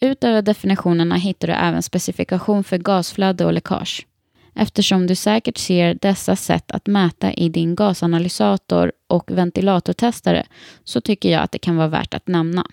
Utöver 0.00 0.42
definitionerna 0.42 1.14
hittar 1.14 1.48
du 1.48 1.54
även 1.54 1.82
specifikation 1.82 2.64
för 2.64 2.78
gasflöde 2.78 3.44
och 3.44 3.52
läckage. 3.52 4.06
Eftersom 4.54 5.06
du 5.06 5.14
säkert 5.14 5.58
ser 5.58 5.94
dessa 6.00 6.36
sätt 6.36 6.70
att 6.70 6.86
mäta 6.86 7.32
i 7.32 7.48
din 7.48 7.74
gasanalysator 7.74 8.92
och 9.06 9.30
ventilatortestare 9.30 10.46
så 10.84 11.00
tycker 11.00 11.30
jag 11.32 11.42
att 11.42 11.52
det 11.52 11.58
kan 11.58 11.76
vara 11.76 11.88
värt 11.88 12.14
att 12.14 12.28
nämna. 12.28 12.66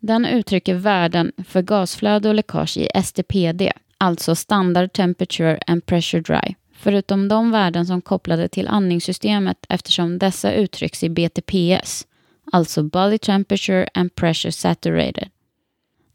Den 0.00 0.26
uttrycker 0.26 0.74
värden 0.74 1.32
för 1.46 1.62
gasflöde 1.62 2.28
och 2.28 2.34
läckage 2.34 2.76
i 2.76 2.88
STPD, 3.02 3.62
alltså 3.98 4.34
Standard 4.34 4.92
Temperature 4.92 5.58
and 5.66 5.86
Pressure 5.86 6.20
Dry, 6.20 6.54
förutom 6.72 7.28
de 7.28 7.50
värden 7.50 7.86
som 7.86 8.00
kopplade 8.00 8.48
till 8.48 8.68
andningssystemet 8.68 9.66
eftersom 9.68 10.18
dessa 10.18 10.52
uttrycks 10.52 11.04
i 11.04 11.08
BTPS, 11.08 12.06
alltså 12.52 12.82
Body 12.82 13.18
Temperature 13.18 13.88
and 13.94 14.14
Pressure 14.14 14.52
Saturated. 14.52 15.28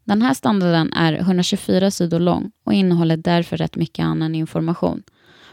Den 0.06 0.22
här 0.22 0.34
standarden 0.34 0.92
är 0.92 1.12
124 1.12 1.90
sidor 1.90 2.18
lång 2.18 2.50
och 2.64 2.74
innehåller 2.74 3.16
därför 3.16 3.56
rätt 3.56 3.76
mycket 3.76 4.04
annan 4.04 4.34
information. 4.34 5.02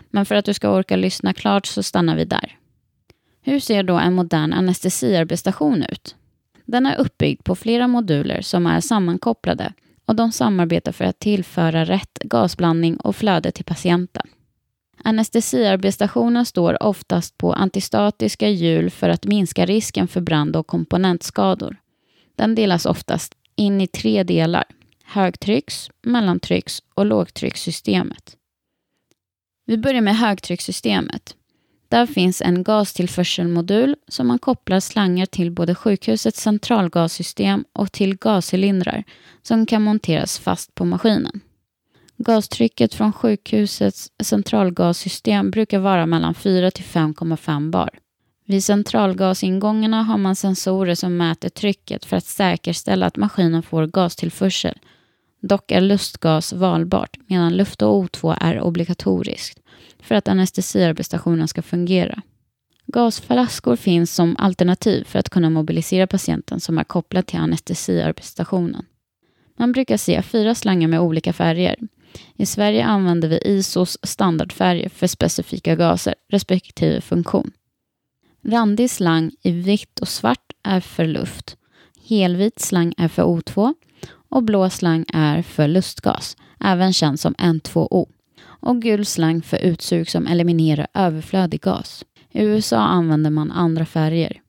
Men 0.10 0.26
för 0.26 0.36
att 0.36 0.46
du 0.46 0.54
ska 0.54 0.70
orka 0.70 0.96
lyssna 0.96 1.34
klart 1.34 1.66
så 1.66 1.84
stannar 1.84 2.16
vi 2.16 2.26
där. 2.26 2.58
Hur 3.42 3.60
ser 3.60 3.84
då 3.84 3.98
en 3.98 4.14
modern 4.14 4.54
anestesiarbetsstation 4.54 5.84
ut? 5.84 6.16
Den 6.66 6.86
är 6.86 6.96
uppbyggd 6.96 7.44
på 7.44 7.56
flera 7.56 7.88
moduler 7.88 8.42
som 8.42 8.66
är 8.66 8.80
sammankopplade 8.80 9.74
och 10.06 10.16
de 10.16 10.32
samarbetar 10.32 10.92
för 10.92 11.06
att 11.06 11.20
tillföra 11.20 11.86
rätt 11.86 12.20
gasblandning 12.24 12.98
och 12.98 13.16
flöde 13.16 13.52
till 13.52 13.66
patienten. 13.66 14.28
Anestesiarbetsstationen 15.04 16.46
står 16.46 16.84
oftast 16.84 17.38
på 17.38 17.54
antistatiska 17.54 18.50
hjul 18.50 18.90
för 18.90 19.10
att 19.10 19.26
minska 19.26 19.66
risken 19.66 20.08
för 20.08 20.22
brand 20.22 20.56
och 20.56 20.68
komponentskador. 20.68 21.78
Den 22.36 22.56
delas 22.56 22.86
oftast 22.86 23.36
in 23.56 23.82
i 23.82 23.88
tre 23.88 24.24
delar, 24.24 24.64
högtrycks-, 25.06 25.90
mellantrycks 26.02 26.84
och 26.94 27.06
lågtryckssystemet. 27.06 28.38
Vi 29.66 29.78
börjar 29.78 30.02
med 30.02 30.18
högtryckssystemet. 30.18 31.36
Där 31.88 32.06
finns 32.06 32.42
en 32.42 32.64
gastillförselmodul 32.64 33.96
som 34.08 34.28
man 34.28 34.40
kopplar 34.40 34.80
slangar 34.80 35.26
till 35.26 35.52
både 35.52 35.76
sjukhusets 35.76 36.42
centralgassystem 36.42 37.66
och 37.74 37.92
till 37.92 38.18
gascylindrar 38.18 39.04
som 39.42 39.66
kan 39.66 39.82
monteras 39.82 40.40
fast 40.40 40.76
på 40.76 40.86
maskinen. 40.86 41.42
Gastrycket 42.18 42.94
från 42.94 43.14
sjukhusets 43.14 44.12
centralgassystem 44.24 45.52
brukar 45.52 45.80
vara 45.80 46.06
mellan 46.06 46.34
4 46.34 46.72
till 46.72 46.86
5,5 46.86 47.72
bar. 47.72 47.90
Vid 48.54 48.64
centralgasingångarna 48.64 50.04
har 50.04 50.18
man 50.18 50.36
sensorer 50.36 50.96
som 50.96 51.18
mäter 51.18 51.50
trycket 51.50 52.06
för 52.06 52.18
att 52.18 52.26
säkerställa 52.26 53.06
att 53.06 53.18
maskinen 53.18 53.64
får 53.64 53.88
gastillförsel. 53.88 54.78
Dock 55.42 55.72
är 55.72 55.82
lustgas 55.82 56.54
valbart 56.54 57.18
medan 57.28 57.58
luft 57.58 57.82
och 57.82 58.04
O2 58.04 58.38
är 58.42 58.62
obligatoriskt 58.62 59.60
för 60.00 60.16
att 60.16 60.28
anestesiarbetsstationen 60.28 61.48
ska 61.48 61.62
fungera. 61.62 62.22
Gasflaskor 62.86 63.76
finns 63.76 64.16
som 64.16 64.36
alternativ 64.40 65.04
för 65.04 65.20
att 65.20 65.30
kunna 65.30 65.50
mobilisera 65.50 66.08
patienten 66.08 66.60
som 66.60 66.78
är 66.78 66.84
kopplad 66.84 67.26
till 67.26 67.40
anestesiarbetsstationen. 67.40 68.86
Man 69.58 69.72
brukar 69.72 69.98
se 69.98 70.22
fyra 70.22 70.56
slangar 70.56 70.88
med 70.88 71.00
olika 71.00 71.34
färger. 71.34 71.76
I 72.36 72.46
Sverige 72.46 72.86
använder 72.86 73.30
vi 73.30 73.38
ISOs 73.38 73.98
standardfärger 74.04 74.90
för 74.90 75.08
specifika 75.08 75.76
gaser 75.76 76.16
respektive 76.30 77.02
funktion. 77.02 77.52
Randig 78.46 78.90
slang 78.90 79.32
i 79.42 79.52
vitt 79.52 80.00
och 80.00 80.08
svart 80.08 80.54
är 80.64 80.80
för 80.80 81.06
luft. 81.06 81.58
Helvit 82.10 82.60
slang 82.60 82.94
är 82.98 83.08
för 83.08 83.24
O2 83.24 83.74
och 84.30 84.44
blå 84.44 84.70
slang 84.70 85.06
är 85.14 85.42
för 85.42 85.68
lustgas, 85.68 86.38
även 86.60 86.94
känd 86.94 87.20
som 87.20 87.34
N2O. 87.34 88.08
Och 88.44 88.82
gul 88.82 89.06
slang 89.06 89.42
för 89.42 89.58
utsug 89.58 90.10
som 90.10 90.28
eliminerar 90.28 90.88
överflödig 90.94 91.62
gas. 91.62 92.06
I 92.32 92.44
USA 92.44 92.78
använder 92.80 93.30
man 93.30 93.52
andra 93.52 93.86
färger. 93.86 94.42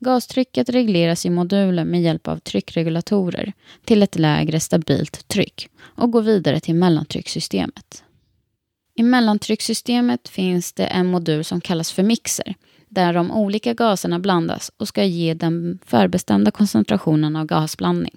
Gastrycket 0.00 0.68
regleras 0.68 1.26
i 1.26 1.30
moduler 1.30 1.84
med 1.84 2.02
hjälp 2.02 2.28
av 2.28 2.38
tryckregulatorer 2.38 3.52
till 3.84 4.02
ett 4.02 4.18
lägre 4.18 4.60
stabilt 4.60 5.28
tryck 5.28 5.68
och 5.80 6.10
går 6.10 6.22
vidare 6.22 6.60
till 6.60 6.74
mellantryckssystemet. 6.74 8.03
I 8.96 9.02
mellantryckssystemet 9.02 10.28
finns 10.28 10.72
det 10.72 10.86
en 10.86 11.06
modul 11.06 11.44
som 11.44 11.60
kallas 11.60 11.92
för 11.92 12.02
mixer 12.02 12.54
där 12.88 13.12
de 13.12 13.30
olika 13.30 13.74
gaserna 13.74 14.18
blandas 14.18 14.72
och 14.76 14.88
ska 14.88 15.04
ge 15.04 15.34
den 15.34 15.78
förbestämda 15.84 16.50
koncentrationen 16.50 17.36
av 17.36 17.46
gasblandning. 17.46 18.14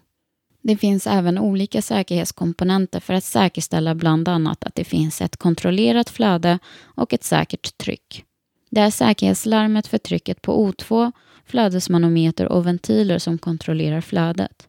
Det 0.62 0.77
finns 0.77 1.07
även 1.07 1.38
olika 1.38 1.81
säkerhetskomponenter 1.81 3.00
för 3.00 3.13
att 3.13 3.24
säkerställa 3.24 3.96
bland 3.96 4.27
annat 4.27 4.63
att 4.63 4.75
det 4.75 4.84
finns 4.84 5.22
ett 5.22 5.38
kontrollerat 5.38 6.10
flöde 6.10 6.60
och 6.84 7.13
ett 7.13 7.24
säkert 7.24 7.77
tryck. 7.77 8.24
Det 8.69 8.81
är 8.81 8.89
säkerhetslarmet 8.89 9.88
för 9.88 9.98
trycket 9.98 10.41
på 10.41 10.72
O2, 10.72 11.12
flödesmanometer 11.46 12.46
och 12.46 12.65
ventiler 12.65 13.19
som 13.19 13.38
kontrollerar 13.38 14.01
flödet. 14.01 14.67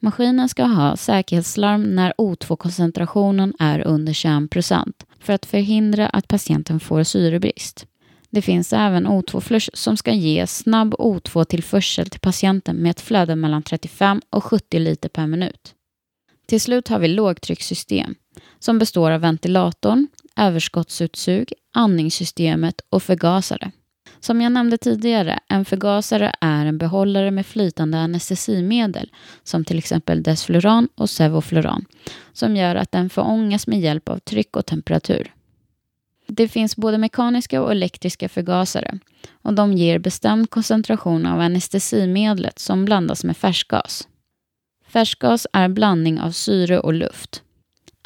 Maskinen 0.00 0.48
ska 0.48 0.64
ha 0.64 0.96
säkerhetslarm 0.96 1.94
när 1.94 2.12
O2-koncentrationen 2.18 3.52
är 3.58 3.86
under 3.86 4.12
21% 4.12 4.92
för 5.20 5.32
att 5.32 5.46
förhindra 5.46 6.08
att 6.08 6.28
patienten 6.28 6.80
får 6.80 7.02
syrebrist. 7.02 7.86
Det 8.30 8.42
finns 8.42 8.72
även 8.72 9.06
O2-flush 9.06 9.70
som 9.74 9.96
ska 9.96 10.12
ge 10.12 10.46
snabb 10.46 10.94
O2-tillförsel 10.94 12.08
till 12.08 12.20
patienten 12.20 12.76
med 12.76 12.90
ett 12.90 13.00
flöde 13.00 13.36
mellan 13.36 13.62
35 13.62 14.22
och 14.30 14.44
70 14.44 14.78
liter 14.78 15.08
per 15.08 15.26
minut. 15.26 15.74
Till 16.46 16.60
slut 16.60 16.88
har 16.88 16.98
vi 16.98 17.08
lågtryckssystem 17.08 18.14
som 18.58 18.78
består 18.78 19.10
av 19.10 19.20
ventilatorn, 19.20 20.06
överskottsutsug, 20.36 21.52
andningssystemet 21.74 22.80
och 22.90 23.02
förgasare. 23.02 23.70
Som 24.26 24.40
jag 24.40 24.52
nämnde 24.52 24.78
tidigare, 24.78 25.38
en 25.48 25.64
förgasare 25.64 26.32
är 26.40 26.66
en 26.66 26.78
behållare 26.78 27.30
med 27.30 27.46
flytande 27.46 27.98
anestesimedel 27.98 29.12
som 29.42 29.64
till 29.64 29.78
exempel 29.78 30.22
desfluran 30.22 30.88
och 30.94 31.10
sevofluran 31.10 31.84
som 32.32 32.56
gör 32.56 32.74
att 32.74 32.92
den 32.92 33.10
förångas 33.10 33.66
med 33.66 33.80
hjälp 33.80 34.08
av 34.08 34.18
tryck 34.18 34.56
och 34.56 34.66
temperatur. 34.66 35.34
Det 36.26 36.48
finns 36.48 36.76
både 36.76 36.98
mekaniska 36.98 37.62
och 37.62 37.70
elektriska 37.70 38.28
förgasare 38.28 38.98
och 39.42 39.54
de 39.54 39.72
ger 39.72 39.98
bestämd 39.98 40.50
koncentration 40.50 41.26
av 41.26 41.40
anestesimedlet 41.40 42.58
som 42.58 42.84
blandas 42.84 43.24
med 43.24 43.36
färskgas. 43.36 44.08
Färskgas 44.88 45.46
är 45.52 45.68
blandning 45.68 46.20
av 46.20 46.30
syre 46.30 46.80
och 46.80 46.94
luft. 46.94 47.42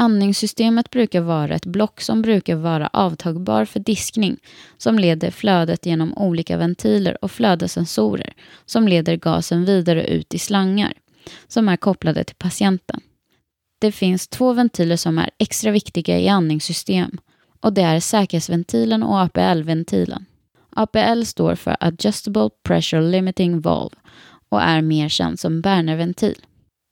Andningssystemet 0.00 0.90
brukar 0.90 1.20
vara 1.20 1.54
ett 1.54 1.66
block 1.66 2.00
som 2.00 2.22
brukar 2.22 2.56
vara 2.56 2.86
avtagbar 2.92 3.64
för 3.64 3.80
diskning 3.80 4.36
som 4.78 4.98
leder 4.98 5.30
flödet 5.30 5.86
genom 5.86 6.14
olika 6.18 6.56
ventiler 6.56 7.24
och 7.24 7.30
flödessensorer 7.30 8.32
som 8.66 8.88
leder 8.88 9.16
gasen 9.16 9.64
vidare 9.64 10.06
ut 10.06 10.34
i 10.34 10.38
slangar 10.38 10.92
som 11.48 11.68
är 11.68 11.76
kopplade 11.76 12.24
till 12.24 12.36
patienten. 12.36 13.00
Det 13.80 13.92
finns 13.92 14.28
två 14.28 14.52
ventiler 14.52 14.96
som 14.96 15.18
är 15.18 15.30
extra 15.38 15.70
viktiga 15.70 16.18
i 16.18 16.28
andningssystem 16.28 17.18
och 17.60 17.72
det 17.72 17.82
är 17.82 18.00
säkerhetsventilen 18.00 19.02
och 19.02 19.20
APL-ventilen. 19.20 20.24
APL 20.70 21.22
står 21.22 21.54
för 21.54 21.76
Adjustable 21.80 22.50
Pressure 22.62 23.02
Limiting 23.02 23.60
Valve 23.60 23.96
och 24.48 24.62
är 24.62 24.82
mer 24.82 25.08
känd 25.08 25.40
som 25.40 25.60
Bernerventil. 25.60 26.36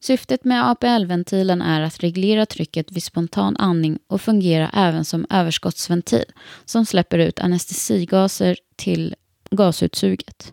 Syftet 0.01 0.45
med 0.45 0.71
APL-ventilen 0.71 1.63
är 1.63 1.81
att 1.81 2.03
reglera 2.03 2.47
trycket 2.47 2.93
vid 2.93 3.03
spontan 3.03 3.57
andning 3.57 3.99
och 4.07 4.21
fungera 4.21 4.71
även 4.75 5.05
som 5.05 5.27
överskottsventil 5.31 6.25
som 6.65 6.87
släpper 6.87 7.19
ut 7.19 7.41
anestesigaser 7.41 8.57
till 8.77 9.15
gasutsuget. 9.51 10.53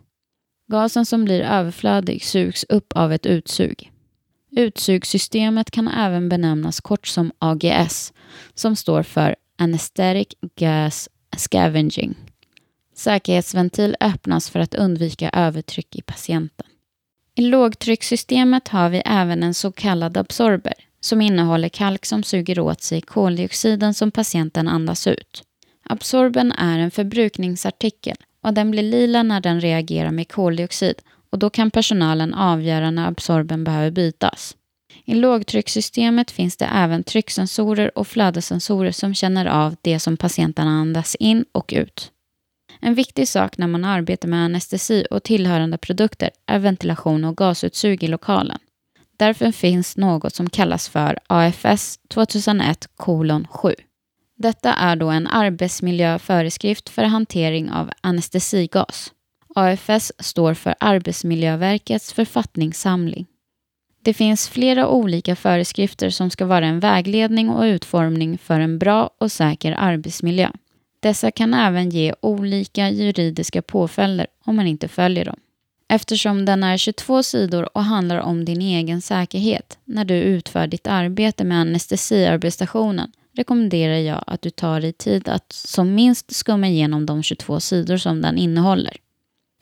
Gasen 0.68 1.06
som 1.06 1.24
blir 1.24 1.40
överflödig 1.40 2.24
sugs 2.24 2.64
upp 2.68 2.92
av 2.92 3.12
ett 3.12 3.26
utsug. 3.26 3.92
Utsugssystemet 4.50 5.70
kan 5.70 5.88
även 5.88 6.28
benämnas 6.28 6.80
kort 6.80 7.06
som 7.06 7.32
AGS 7.38 8.12
som 8.54 8.76
står 8.76 9.02
för 9.02 9.36
Anesthetic 9.58 10.28
Gas 10.56 11.08
Scavenging. 11.36 12.14
Säkerhetsventil 12.94 13.96
öppnas 14.00 14.50
för 14.50 14.60
att 14.60 14.74
undvika 14.74 15.30
övertryck 15.30 15.96
i 15.96 16.02
patienten. 16.02 16.65
I 17.38 17.42
lågtryckssystemet 17.42 18.68
har 18.68 18.88
vi 18.88 19.02
även 19.04 19.42
en 19.42 19.54
så 19.54 19.72
kallad 19.72 20.16
absorber 20.16 20.74
som 21.00 21.20
innehåller 21.20 21.68
kalk 21.68 22.06
som 22.06 22.22
suger 22.22 22.58
åt 22.58 22.82
sig 22.82 23.00
koldioxiden 23.00 23.94
som 23.94 24.10
patienten 24.10 24.68
andas 24.68 25.06
ut. 25.06 25.42
Absorben 25.88 26.52
är 26.52 26.78
en 26.78 26.90
förbrukningsartikel 26.90 28.16
och 28.40 28.54
den 28.54 28.70
blir 28.70 28.82
lila 28.82 29.22
när 29.22 29.40
den 29.40 29.60
reagerar 29.60 30.10
med 30.10 30.32
koldioxid 30.32 30.94
och 31.30 31.38
då 31.38 31.50
kan 31.50 31.70
personalen 31.70 32.34
avgöra 32.34 32.90
när 32.90 33.08
absorben 33.08 33.64
behöver 33.64 33.90
bytas. 33.90 34.56
I 35.04 35.14
lågtryckssystemet 35.14 36.30
finns 36.30 36.56
det 36.56 36.70
även 36.74 37.04
trycksensorer 37.04 37.98
och 37.98 38.06
flödessensorer 38.06 38.92
som 38.92 39.14
känner 39.14 39.46
av 39.46 39.76
det 39.82 39.98
som 39.98 40.16
patienten 40.16 40.68
andas 40.68 41.14
in 41.14 41.44
och 41.52 41.72
ut. 41.76 42.12
En 42.86 42.94
viktig 42.94 43.28
sak 43.28 43.58
när 43.58 43.66
man 43.66 43.84
arbetar 43.84 44.28
med 44.28 44.44
anestesi 44.44 45.06
och 45.10 45.22
tillhörande 45.22 45.78
produkter 45.78 46.30
är 46.46 46.58
ventilation 46.58 47.24
och 47.24 47.36
gasutsug 47.36 48.02
i 48.02 48.08
lokalen. 48.08 48.58
Därför 49.16 49.52
finns 49.52 49.96
något 49.96 50.34
som 50.34 50.50
kallas 50.50 50.88
för 50.88 51.18
AFS 51.26 51.98
2001 52.08 52.88
7. 53.48 53.74
Detta 54.36 54.74
är 54.74 54.96
då 54.96 55.10
en 55.10 55.26
arbetsmiljöföreskrift 55.26 56.88
för 56.88 57.02
hantering 57.02 57.70
av 57.70 57.90
anestesigas. 58.00 59.12
AFS 59.54 60.12
står 60.18 60.54
för 60.54 60.74
Arbetsmiljöverkets 60.80 62.12
författningssamling. 62.12 63.26
Det 64.02 64.14
finns 64.14 64.48
flera 64.48 64.88
olika 64.88 65.36
föreskrifter 65.36 66.10
som 66.10 66.30
ska 66.30 66.46
vara 66.46 66.66
en 66.66 66.80
vägledning 66.80 67.50
och 67.50 67.62
utformning 67.62 68.38
för 68.38 68.60
en 68.60 68.78
bra 68.78 69.10
och 69.18 69.32
säker 69.32 69.76
arbetsmiljö. 69.78 70.50
Dessa 71.06 71.30
kan 71.30 71.54
även 71.54 71.90
ge 71.90 72.14
olika 72.20 72.90
juridiska 72.90 73.62
påföljder 73.62 74.26
om 74.44 74.56
man 74.56 74.66
inte 74.66 74.88
följer 74.88 75.24
dem. 75.24 75.36
Eftersom 75.88 76.44
den 76.44 76.64
är 76.64 76.76
22 76.76 77.22
sidor 77.22 77.76
och 77.76 77.84
handlar 77.84 78.18
om 78.18 78.44
din 78.44 78.60
egen 78.62 79.02
säkerhet 79.02 79.78
när 79.84 80.04
du 80.04 80.14
utför 80.14 80.66
ditt 80.66 80.86
arbete 80.86 81.44
med 81.44 81.58
anestesiarbetsstationen 81.58 83.12
rekommenderar 83.36 83.96
jag 83.96 84.24
att 84.26 84.42
du 84.42 84.50
tar 84.50 84.80
dig 84.80 84.92
tid 84.92 85.28
att 85.28 85.52
som 85.52 85.94
minst 85.94 86.34
skumma 86.34 86.68
igenom 86.68 87.06
de 87.06 87.22
22 87.22 87.60
sidor 87.60 87.96
som 87.96 88.22
den 88.22 88.38
innehåller. 88.38 88.96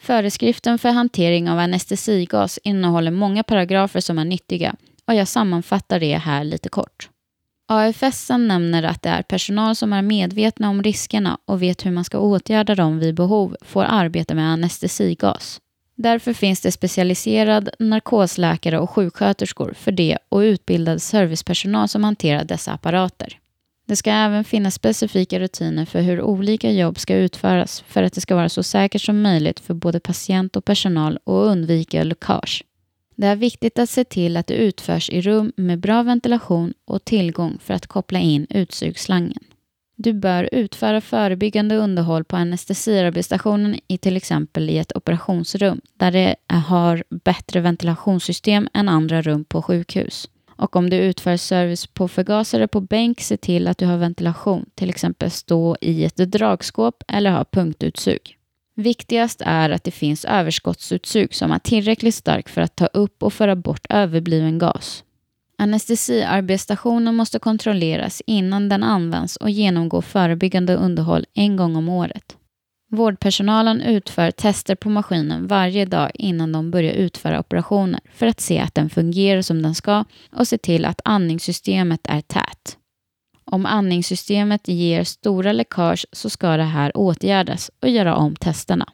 Föreskriften 0.00 0.78
för 0.78 0.88
hantering 0.88 1.50
av 1.50 1.58
anestesigas 1.58 2.58
innehåller 2.62 3.10
många 3.10 3.42
paragrafer 3.42 4.00
som 4.00 4.18
är 4.18 4.24
nyttiga 4.24 4.74
och 5.06 5.14
jag 5.14 5.28
sammanfattar 5.28 6.00
det 6.00 6.16
här 6.16 6.44
lite 6.44 6.68
kort. 6.68 7.08
AFS 7.68 8.30
nämner 8.30 8.82
att 8.82 9.02
det 9.02 9.08
är 9.08 9.22
personal 9.22 9.76
som 9.76 9.92
är 9.92 10.02
medvetna 10.02 10.70
om 10.70 10.82
riskerna 10.82 11.38
och 11.44 11.62
vet 11.62 11.86
hur 11.86 11.90
man 11.90 12.04
ska 12.04 12.18
åtgärda 12.18 12.74
dem 12.74 12.98
vid 12.98 13.14
behov 13.14 13.56
får 13.62 13.84
arbeta 13.84 14.34
med 14.34 14.52
anestesigas. 14.52 15.60
Därför 15.96 16.32
finns 16.32 16.60
det 16.60 16.72
specialiserad 16.72 17.70
narkosläkare 17.78 18.78
och 18.78 18.90
sjuksköterskor 18.90 19.74
för 19.78 19.92
det 19.92 20.18
och 20.28 20.38
utbildad 20.38 21.02
servicepersonal 21.02 21.88
som 21.88 22.04
hanterar 22.04 22.44
dessa 22.44 22.72
apparater. 22.72 23.38
Det 23.86 23.96
ska 23.96 24.10
även 24.10 24.44
finnas 24.44 24.74
specifika 24.74 25.40
rutiner 25.40 25.84
för 25.84 26.00
hur 26.00 26.22
olika 26.22 26.70
jobb 26.70 26.98
ska 26.98 27.16
utföras 27.16 27.84
för 27.88 28.02
att 28.02 28.12
det 28.12 28.20
ska 28.20 28.36
vara 28.36 28.48
så 28.48 28.62
säkert 28.62 29.02
som 29.02 29.22
möjligt 29.22 29.60
för 29.60 29.74
både 29.74 30.00
patient 30.00 30.56
och 30.56 30.64
personal 30.64 31.18
och 31.24 31.46
undvika 31.46 32.04
läckage. 32.04 32.64
Det 33.16 33.26
är 33.26 33.36
viktigt 33.36 33.78
att 33.78 33.90
se 33.90 34.04
till 34.04 34.36
att 34.36 34.46
det 34.46 34.54
utförs 34.54 35.10
i 35.10 35.20
rum 35.20 35.52
med 35.56 35.80
bra 35.80 36.02
ventilation 36.02 36.74
och 36.84 37.04
tillgång 37.04 37.58
för 37.60 37.74
att 37.74 37.86
koppla 37.86 38.18
in 38.18 38.46
utsugsslangen. 38.50 39.44
Du 39.96 40.12
bör 40.12 40.48
utföra 40.52 41.00
förebyggande 41.00 41.76
underhåll 41.76 42.24
på 42.24 42.36
anestesiarbetsstationen 42.36 43.78
i 43.88 43.98
till 43.98 44.16
exempel 44.16 44.70
i 44.70 44.78
ett 44.78 44.96
operationsrum 44.96 45.80
där 45.94 46.12
det 46.12 46.36
har 46.46 47.04
bättre 47.24 47.60
ventilationssystem 47.60 48.68
än 48.74 48.88
andra 48.88 49.22
rum 49.22 49.44
på 49.44 49.62
sjukhus. 49.62 50.28
Och 50.56 50.76
om 50.76 50.90
du 50.90 50.96
utför 50.96 51.36
service 51.36 51.86
på 51.86 52.08
förgasare 52.08 52.68
på 52.68 52.80
bänk, 52.80 53.20
se 53.20 53.36
till 53.36 53.68
att 53.68 53.78
du 53.78 53.86
har 53.86 53.96
ventilation, 53.96 54.66
till 54.74 54.90
exempel 54.90 55.30
stå 55.30 55.76
i 55.80 56.04
ett 56.04 56.16
dragskåp 56.16 57.02
eller 57.08 57.30
ha 57.30 57.44
punktutsug. 57.44 58.36
Viktigast 58.76 59.42
är 59.44 59.70
att 59.70 59.84
det 59.84 59.90
finns 59.90 60.24
överskottsutsug 60.24 61.34
som 61.34 61.52
är 61.52 61.58
tillräckligt 61.58 62.14
stark 62.14 62.48
för 62.48 62.60
att 62.60 62.76
ta 62.76 62.86
upp 62.86 63.22
och 63.22 63.32
föra 63.32 63.56
bort 63.56 63.86
överbliven 63.88 64.58
gas. 64.58 65.04
Anestesiarbetsstationen 65.58 67.14
måste 67.14 67.38
kontrolleras 67.38 68.22
innan 68.26 68.68
den 68.68 68.82
används 68.82 69.36
och 69.36 69.50
genomgå 69.50 70.02
förebyggande 70.02 70.74
underhåll 70.74 71.24
en 71.34 71.56
gång 71.56 71.76
om 71.76 71.88
året. 71.88 72.36
Vårdpersonalen 72.90 73.80
utför 73.80 74.30
tester 74.30 74.74
på 74.74 74.88
maskinen 74.88 75.46
varje 75.46 75.84
dag 75.84 76.10
innan 76.14 76.52
de 76.52 76.70
börjar 76.70 76.92
utföra 76.92 77.40
operationer 77.40 78.00
för 78.14 78.26
att 78.26 78.40
se 78.40 78.58
att 78.58 78.74
den 78.74 78.90
fungerar 78.90 79.42
som 79.42 79.62
den 79.62 79.74
ska 79.74 80.04
och 80.32 80.48
se 80.48 80.58
till 80.58 80.84
att 80.84 81.00
andningssystemet 81.04 82.00
är 82.04 82.20
tät. 82.20 82.78
Om 83.44 83.66
andningssystemet 83.66 84.68
ger 84.68 85.04
stora 85.04 85.52
läckage 85.52 86.06
så 86.12 86.30
ska 86.30 86.56
det 86.56 86.62
här 86.62 86.96
åtgärdas 86.96 87.70
och 87.82 87.88
göra 87.88 88.16
om 88.16 88.36
testerna. 88.36 88.86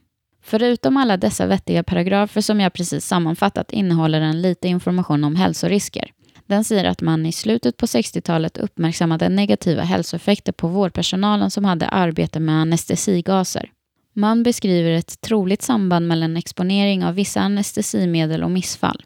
Förutom 0.42 0.96
alla 0.96 1.16
dessa 1.16 1.46
vettiga 1.46 1.82
paragrafer 1.82 2.40
som 2.40 2.60
jag 2.60 2.72
precis 2.72 3.06
sammanfattat 3.06 3.72
innehåller 3.72 4.20
den 4.20 4.42
lite 4.42 4.68
information 4.68 5.24
om 5.24 5.36
hälsorisker. 5.36 6.12
Den 6.46 6.64
säger 6.64 6.84
att 6.84 7.00
man 7.00 7.26
i 7.26 7.32
slutet 7.32 7.76
på 7.76 7.86
60-talet 7.86 8.58
uppmärksammade 8.58 9.28
negativa 9.28 9.82
hälsoeffekter 9.82 10.52
på 10.52 10.68
vårdpersonalen 10.68 11.50
som 11.50 11.64
hade 11.64 11.88
arbete 11.88 12.40
med 12.40 12.54
anestesigaser. 12.54 13.70
Man 14.14 14.42
beskriver 14.42 14.90
ett 14.90 15.20
troligt 15.20 15.62
samband 15.62 16.08
mellan 16.08 16.36
exponering 16.36 17.04
av 17.04 17.14
vissa 17.14 17.40
anestesimedel 17.40 18.44
och 18.44 18.50
missfall. 18.50 19.02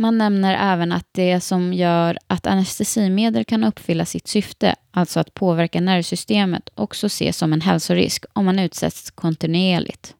Man 0.00 0.18
nämner 0.18 0.72
även 0.72 0.92
att 0.92 1.06
det 1.12 1.40
som 1.40 1.72
gör 1.72 2.18
att 2.26 2.46
anestesimedel 2.46 3.44
kan 3.44 3.64
uppfylla 3.64 4.04
sitt 4.04 4.28
syfte, 4.28 4.74
alltså 4.90 5.20
att 5.20 5.34
påverka 5.34 5.80
nervsystemet, 5.80 6.68
också 6.74 7.06
ses 7.06 7.36
som 7.36 7.52
en 7.52 7.60
hälsorisk 7.60 8.24
om 8.32 8.44
man 8.44 8.58
utsätts 8.58 9.10
kontinuerligt. 9.10 10.14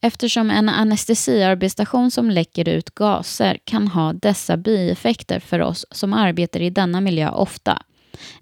Eftersom 0.00 0.50
en 0.50 0.68
anestesiarbetsstation 0.68 2.10
som 2.10 2.30
läcker 2.30 2.68
ut 2.68 2.94
gaser 2.94 3.58
kan 3.64 3.88
ha 3.88 4.12
dessa 4.12 4.56
bieffekter 4.56 5.40
för 5.40 5.60
oss 5.60 5.86
som 5.90 6.12
arbetar 6.12 6.60
i 6.60 6.70
denna 6.70 7.00
miljö 7.00 7.30
ofta, 7.30 7.82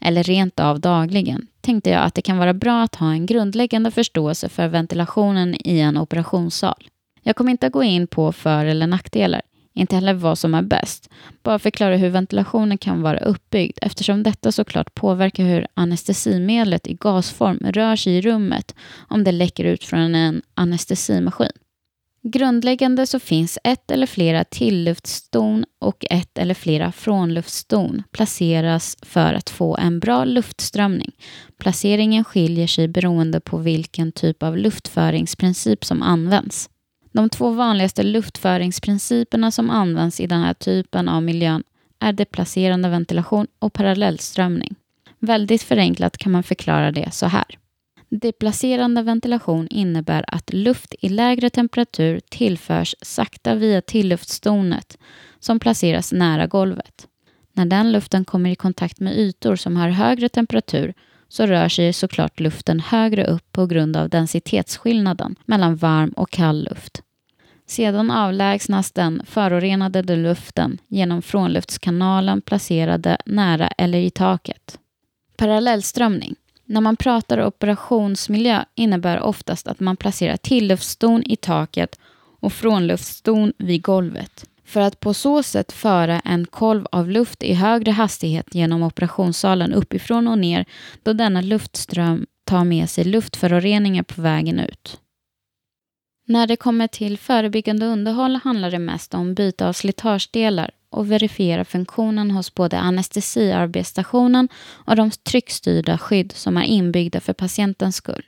eller 0.01 0.23
rent 0.23 0.61
av 0.61 0.81
dagligen, 0.81 1.47
tänkte 1.61 1.91
jag 1.91 2.05
att 2.05 2.15
det 2.15 2.23
kan 2.23 2.39
vara 2.39 2.55
bra 2.55 2.83
att 2.83 2.95
ha 2.95 3.13
en 3.13 3.27
grundläggande 3.27 3.91
förståelse 3.91 4.49
för 4.49 4.69
ventilationen 4.69 5.69
i 5.69 5.81
en 5.81 5.97
operationssal. 5.97 6.89
Jag 7.23 7.37
kommer 7.37 7.51
inte 7.51 7.67
att 7.67 7.73
gå 7.73 7.83
in 7.83 8.07
på 8.07 8.33
för 8.33 8.65
eller 8.65 8.87
nackdelar. 8.87 9.43
Inte 9.75 9.95
heller 9.95 10.15
vad 10.15 10.39
som 10.39 10.55
är 10.55 10.63
bäst. 10.63 11.11
Bara 11.43 11.59
förklara 11.59 11.97
hur 11.97 12.09
ventilationen 12.09 12.79
kan 12.79 13.03
vara 13.03 13.19
uppbyggd 13.19 13.79
eftersom 13.83 14.23
detta 14.23 14.53
såklart 14.53 14.95
påverkar 14.95 15.45
hur 15.45 15.67
anestesimedlet 15.75 16.87
i 16.87 16.95
gasform 16.95 17.59
rör 17.59 17.97
sig 17.97 18.13
i 18.17 18.21
rummet 18.21 18.75
om 19.09 19.25
det 19.25 19.33
läcker 19.33 19.65
ut 19.65 19.85
från 19.85 20.15
en 20.15 20.43
anestesimaskin. 20.55 21.53
Grundläggande 22.23 23.07
så 23.07 23.19
finns 23.19 23.59
ett 23.65 23.91
eller 23.91 24.07
flera 24.07 24.45
tillluftston 24.45 25.65
och 25.79 26.05
ett 26.11 26.39
eller 26.39 26.55
flera 26.55 26.93
frånluftston 26.93 28.03
placeras 28.11 28.97
för 29.03 29.35
att 29.35 29.51
få 29.51 29.77
en 29.77 30.01
bra 30.01 30.25
luftströmning. 30.25 31.13
Placeringen 31.59 32.25
skiljer 32.25 32.67
sig 32.67 32.89
beroende 32.89 33.41
på 33.41 33.59
vilken 33.59 34.13
typ 34.13 34.43
av 34.43 34.57
luftföringsprincip 34.57 35.85
som 35.85 36.03
används. 36.03 36.71
De 37.13 37.29
två 37.29 37.51
vanligaste 37.51 38.03
luftföringsprinciperna 38.03 39.51
som 39.51 39.71
används 39.71 40.21
i 40.21 40.27
den 40.27 40.41
här 40.43 40.55
typen 40.55 41.09
av 41.09 41.23
miljön 41.23 41.63
är 41.99 42.13
deplacerande 42.13 42.89
ventilation 42.89 43.47
och 43.59 43.73
parallellströmning. 43.73 44.75
Väldigt 45.19 45.63
förenklat 45.63 46.17
kan 46.17 46.33
man 46.33 46.43
förklara 46.43 46.93
det 46.93 47.15
så 47.15 47.27
här. 47.27 47.45
Deplacerande 48.09 49.03
ventilation 49.03 49.69
innebär 49.69 50.25
att 50.29 50.53
luft 50.53 50.95
i 51.01 51.09
lägre 51.09 51.51
temperatur 51.51 52.21
tillförs 52.29 52.95
sakta 53.03 53.55
via 53.55 53.83
tilluftstornet 53.83 54.99
som 55.41 55.61
placeras 55.61 56.13
nära 56.13 56.47
golvet. 56.47 57.07
När 57.53 57.67
den 57.67 57.93
luften 57.93 58.25
kommer 58.25 58.51
i 58.51 58.57
kontakt 58.57 59.01
med 59.01 59.19
ytor 59.19 59.57
som 59.57 59.77
har 59.77 59.89
högre 59.89 60.29
temperatur 60.29 60.95
så 61.31 61.47
rör 61.47 61.69
sig 61.69 61.93
såklart 61.93 62.41
luften 62.41 62.81
högre 62.81 63.25
upp 63.25 63.53
på 63.53 63.67
grund 63.67 63.97
av 63.97 64.09
densitetsskillnaden 64.09 65.37
mellan 65.45 65.77
varm 65.77 66.11
och 66.11 66.31
kall 66.31 66.69
luft. 66.71 67.03
Sedan 67.67 68.11
avlägsnas 68.11 68.93
den 68.93 69.23
förorenade 69.27 70.17
luften 70.17 70.79
genom 70.89 71.23
frånluftskanalen 71.23 72.41
placerade 72.41 73.17
nära 73.27 73.69
eller 73.69 73.99
i 73.99 74.11
taket. 74.11 74.79
Parallellströmning 75.37 76.35
när 76.65 76.81
man 76.81 76.97
pratar 76.97 77.47
operationsmiljö 77.47 78.65
innebär 78.75 79.21
oftast 79.21 79.69
att 79.69 79.81
man 79.81 79.97
placerar 79.97 80.37
tillluftston 80.37 81.23
i 81.23 81.37
taket 81.37 81.99
och 82.41 82.53
frånluftston 82.53 83.53
vid 83.59 83.83
golvet 83.83 84.45
för 84.71 84.81
att 84.81 85.01
på 85.01 85.15
så 85.15 85.43
sätt 85.43 85.73
föra 85.73 86.21
en 86.21 86.47
kolv 86.47 86.87
av 86.93 87.11
luft 87.11 87.43
i 87.43 87.55
högre 87.55 87.91
hastighet 87.91 88.55
genom 88.55 88.83
operationssalen 88.83 89.73
uppifrån 89.73 90.29
och 90.29 90.39
ner 90.39 90.65
då 91.03 91.13
denna 91.13 91.41
luftström 91.41 92.27
tar 92.45 92.65
med 92.65 92.91
sig 92.91 93.05
luftföroreningar 93.05 94.03
på 94.03 94.23
vägen 94.23 94.61
ut. 94.61 95.01
När 96.27 96.47
det 96.47 96.57
kommer 96.57 96.87
till 96.87 97.19
förebyggande 97.19 97.87
underhåll 97.87 98.37
handlar 98.45 98.71
det 98.71 98.79
mest 98.79 99.15
om 99.15 99.35
byte 99.35 99.69
av 99.69 99.73
slitagedelar 99.73 100.71
och 100.91 101.11
verifiera 101.11 101.65
funktionen 101.65 102.31
hos 102.31 102.55
både 102.55 102.79
anestesiarbetsstationen 102.79 104.49
och 104.87 104.97
de 104.97 105.11
tryckstyrda 105.11 105.99
skydd 105.99 106.33
som 106.33 106.57
är 106.57 106.65
inbyggda 106.65 107.21
för 107.21 107.33
patientens 107.33 107.97
skull. 107.97 108.25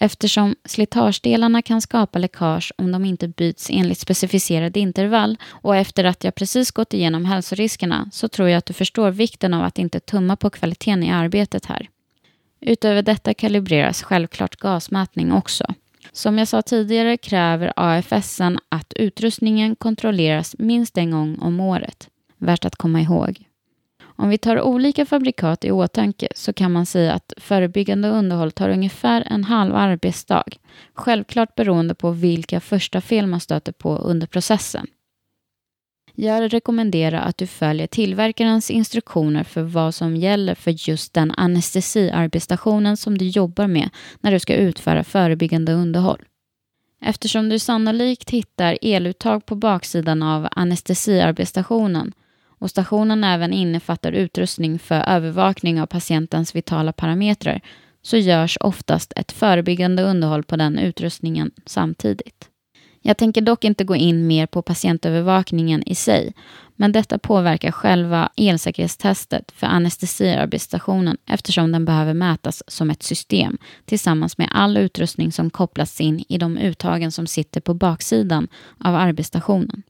Eftersom 0.00 0.54
slitagedelarna 0.64 1.62
kan 1.62 1.80
skapa 1.80 2.18
läckage 2.18 2.72
om 2.78 2.92
de 2.92 3.04
inte 3.04 3.28
byts 3.28 3.70
enligt 3.70 3.98
specificerade 3.98 4.80
intervall 4.80 5.36
och 5.48 5.76
efter 5.76 6.04
att 6.04 6.24
jag 6.24 6.34
precis 6.34 6.70
gått 6.70 6.94
igenom 6.94 7.24
hälsoriskerna 7.24 8.08
så 8.12 8.28
tror 8.28 8.48
jag 8.48 8.58
att 8.58 8.66
du 8.66 8.72
förstår 8.72 9.10
vikten 9.10 9.54
av 9.54 9.64
att 9.64 9.78
inte 9.78 10.00
tumma 10.00 10.36
på 10.36 10.50
kvaliteten 10.50 11.02
i 11.02 11.10
arbetet 11.10 11.66
här. 11.66 11.88
Utöver 12.60 13.02
detta 13.02 13.34
kalibreras 13.34 14.02
självklart 14.02 14.56
gasmätning 14.56 15.32
också. 15.32 15.64
Som 16.12 16.38
jag 16.38 16.48
sa 16.48 16.62
tidigare 16.62 17.16
kräver 17.16 17.72
AFSen 17.76 18.58
att 18.68 18.92
utrustningen 18.92 19.76
kontrolleras 19.76 20.56
minst 20.58 20.98
en 20.98 21.10
gång 21.10 21.38
om 21.38 21.60
året. 21.60 22.08
Värt 22.38 22.64
att 22.64 22.76
komma 22.76 23.00
ihåg. 23.00 23.44
Om 24.16 24.28
vi 24.28 24.38
tar 24.38 24.60
olika 24.60 25.06
fabrikat 25.06 25.64
i 25.64 25.70
åtanke 25.70 26.28
så 26.34 26.52
kan 26.52 26.72
man 26.72 26.86
säga 26.86 27.12
att 27.12 27.32
förebyggande 27.36 28.08
underhåll 28.08 28.52
tar 28.52 28.68
ungefär 28.68 29.26
en 29.30 29.44
halv 29.44 29.74
arbetsdag. 29.74 30.44
Självklart 30.94 31.54
beroende 31.54 31.94
på 31.94 32.10
vilka 32.10 32.60
första 32.60 33.00
fel 33.00 33.26
man 33.26 33.40
stöter 33.40 33.72
på 33.72 33.96
under 33.96 34.26
processen. 34.26 34.86
Jag 36.14 36.54
rekommenderar 36.54 37.20
att 37.20 37.38
du 37.38 37.46
följer 37.46 37.86
tillverkarens 37.86 38.70
instruktioner 38.70 39.44
för 39.44 39.62
vad 39.62 39.94
som 39.94 40.16
gäller 40.16 40.54
för 40.54 40.88
just 40.88 41.14
den 41.14 41.30
anestesiarbetsstationen 41.30 42.96
som 42.96 43.18
du 43.18 43.28
jobbar 43.28 43.66
med 43.66 43.90
när 44.20 44.32
du 44.32 44.40
ska 44.40 44.54
utföra 44.54 45.04
förebyggande 45.04 45.72
underhåll. 45.72 46.22
Eftersom 47.00 47.48
du 47.48 47.58
sannolikt 47.58 48.30
hittar 48.30 48.78
eluttag 48.82 49.46
på 49.46 49.54
baksidan 49.54 50.22
av 50.22 50.48
anestesiarbetsstationen 50.50 52.12
och 52.62 52.70
stationen 52.70 53.24
även 53.24 53.52
innefattar 53.52 54.12
utrustning 54.12 54.78
för 54.78 55.00
övervakning 55.00 55.80
av 55.80 55.86
patientens 55.86 56.56
vitala 56.56 56.92
parametrar 56.92 57.60
så 58.02 58.16
görs 58.16 58.58
oftast 58.60 59.12
ett 59.16 59.32
förebyggande 59.32 60.02
underhåll 60.02 60.42
på 60.42 60.56
den 60.56 60.78
utrustningen 60.78 61.50
samtidigt. 61.66 62.48
Jag 63.00 63.16
tänker 63.16 63.40
dock 63.40 63.64
inte 63.64 63.84
gå 63.84 63.96
in 63.96 64.26
mer 64.26 64.46
på 64.46 64.62
patientövervakningen 64.62 65.82
i 65.82 65.94
sig, 65.94 66.32
men 66.76 66.92
detta 66.92 67.18
påverkar 67.18 67.70
själva 67.70 68.30
elsäkerhetstestet 68.36 69.52
för 69.52 69.66
anestesiarbetsstationen 69.66 71.16
eftersom 71.26 71.72
den 71.72 71.84
behöver 71.84 72.14
mätas 72.14 72.62
som 72.66 72.90
ett 72.90 73.02
system 73.02 73.58
tillsammans 73.84 74.38
med 74.38 74.48
all 74.52 74.76
utrustning 74.76 75.32
som 75.32 75.50
kopplas 75.50 76.00
in 76.00 76.24
i 76.28 76.38
de 76.38 76.58
uttagen 76.58 77.12
som 77.12 77.26
sitter 77.26 77.60
på 77.60 77.74
baksidan 77.74 78.48
av 78.78 78.94
arbetsstationen. 78.94 79.82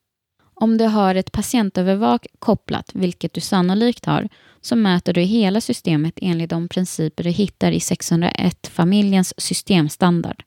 Om 0.62 0.79
du 0.79 0.85
har 0.85 1.14
ett 1.14 1.33
patientövervak 1.33 2.27
kopplat, 2.38 2.90
vilket 2.94 3.35
du 3.35 3.40
sannolikt 3.40 4.07
har, 4.07 4.29
så 4.61 4.77
mäter 4.77 5.12
du 5.12 5.20
hela 5.20 5.61
systemet 5.61 6.14
enligt 6.16 6.51
de 6.51 6.68
principer 6.68 7.25
du 7.25 7.31
hittar 7.31 7.72
i 7.72 7.79
601-familjens 7.79 9.35
systemstandard 9.37 10.42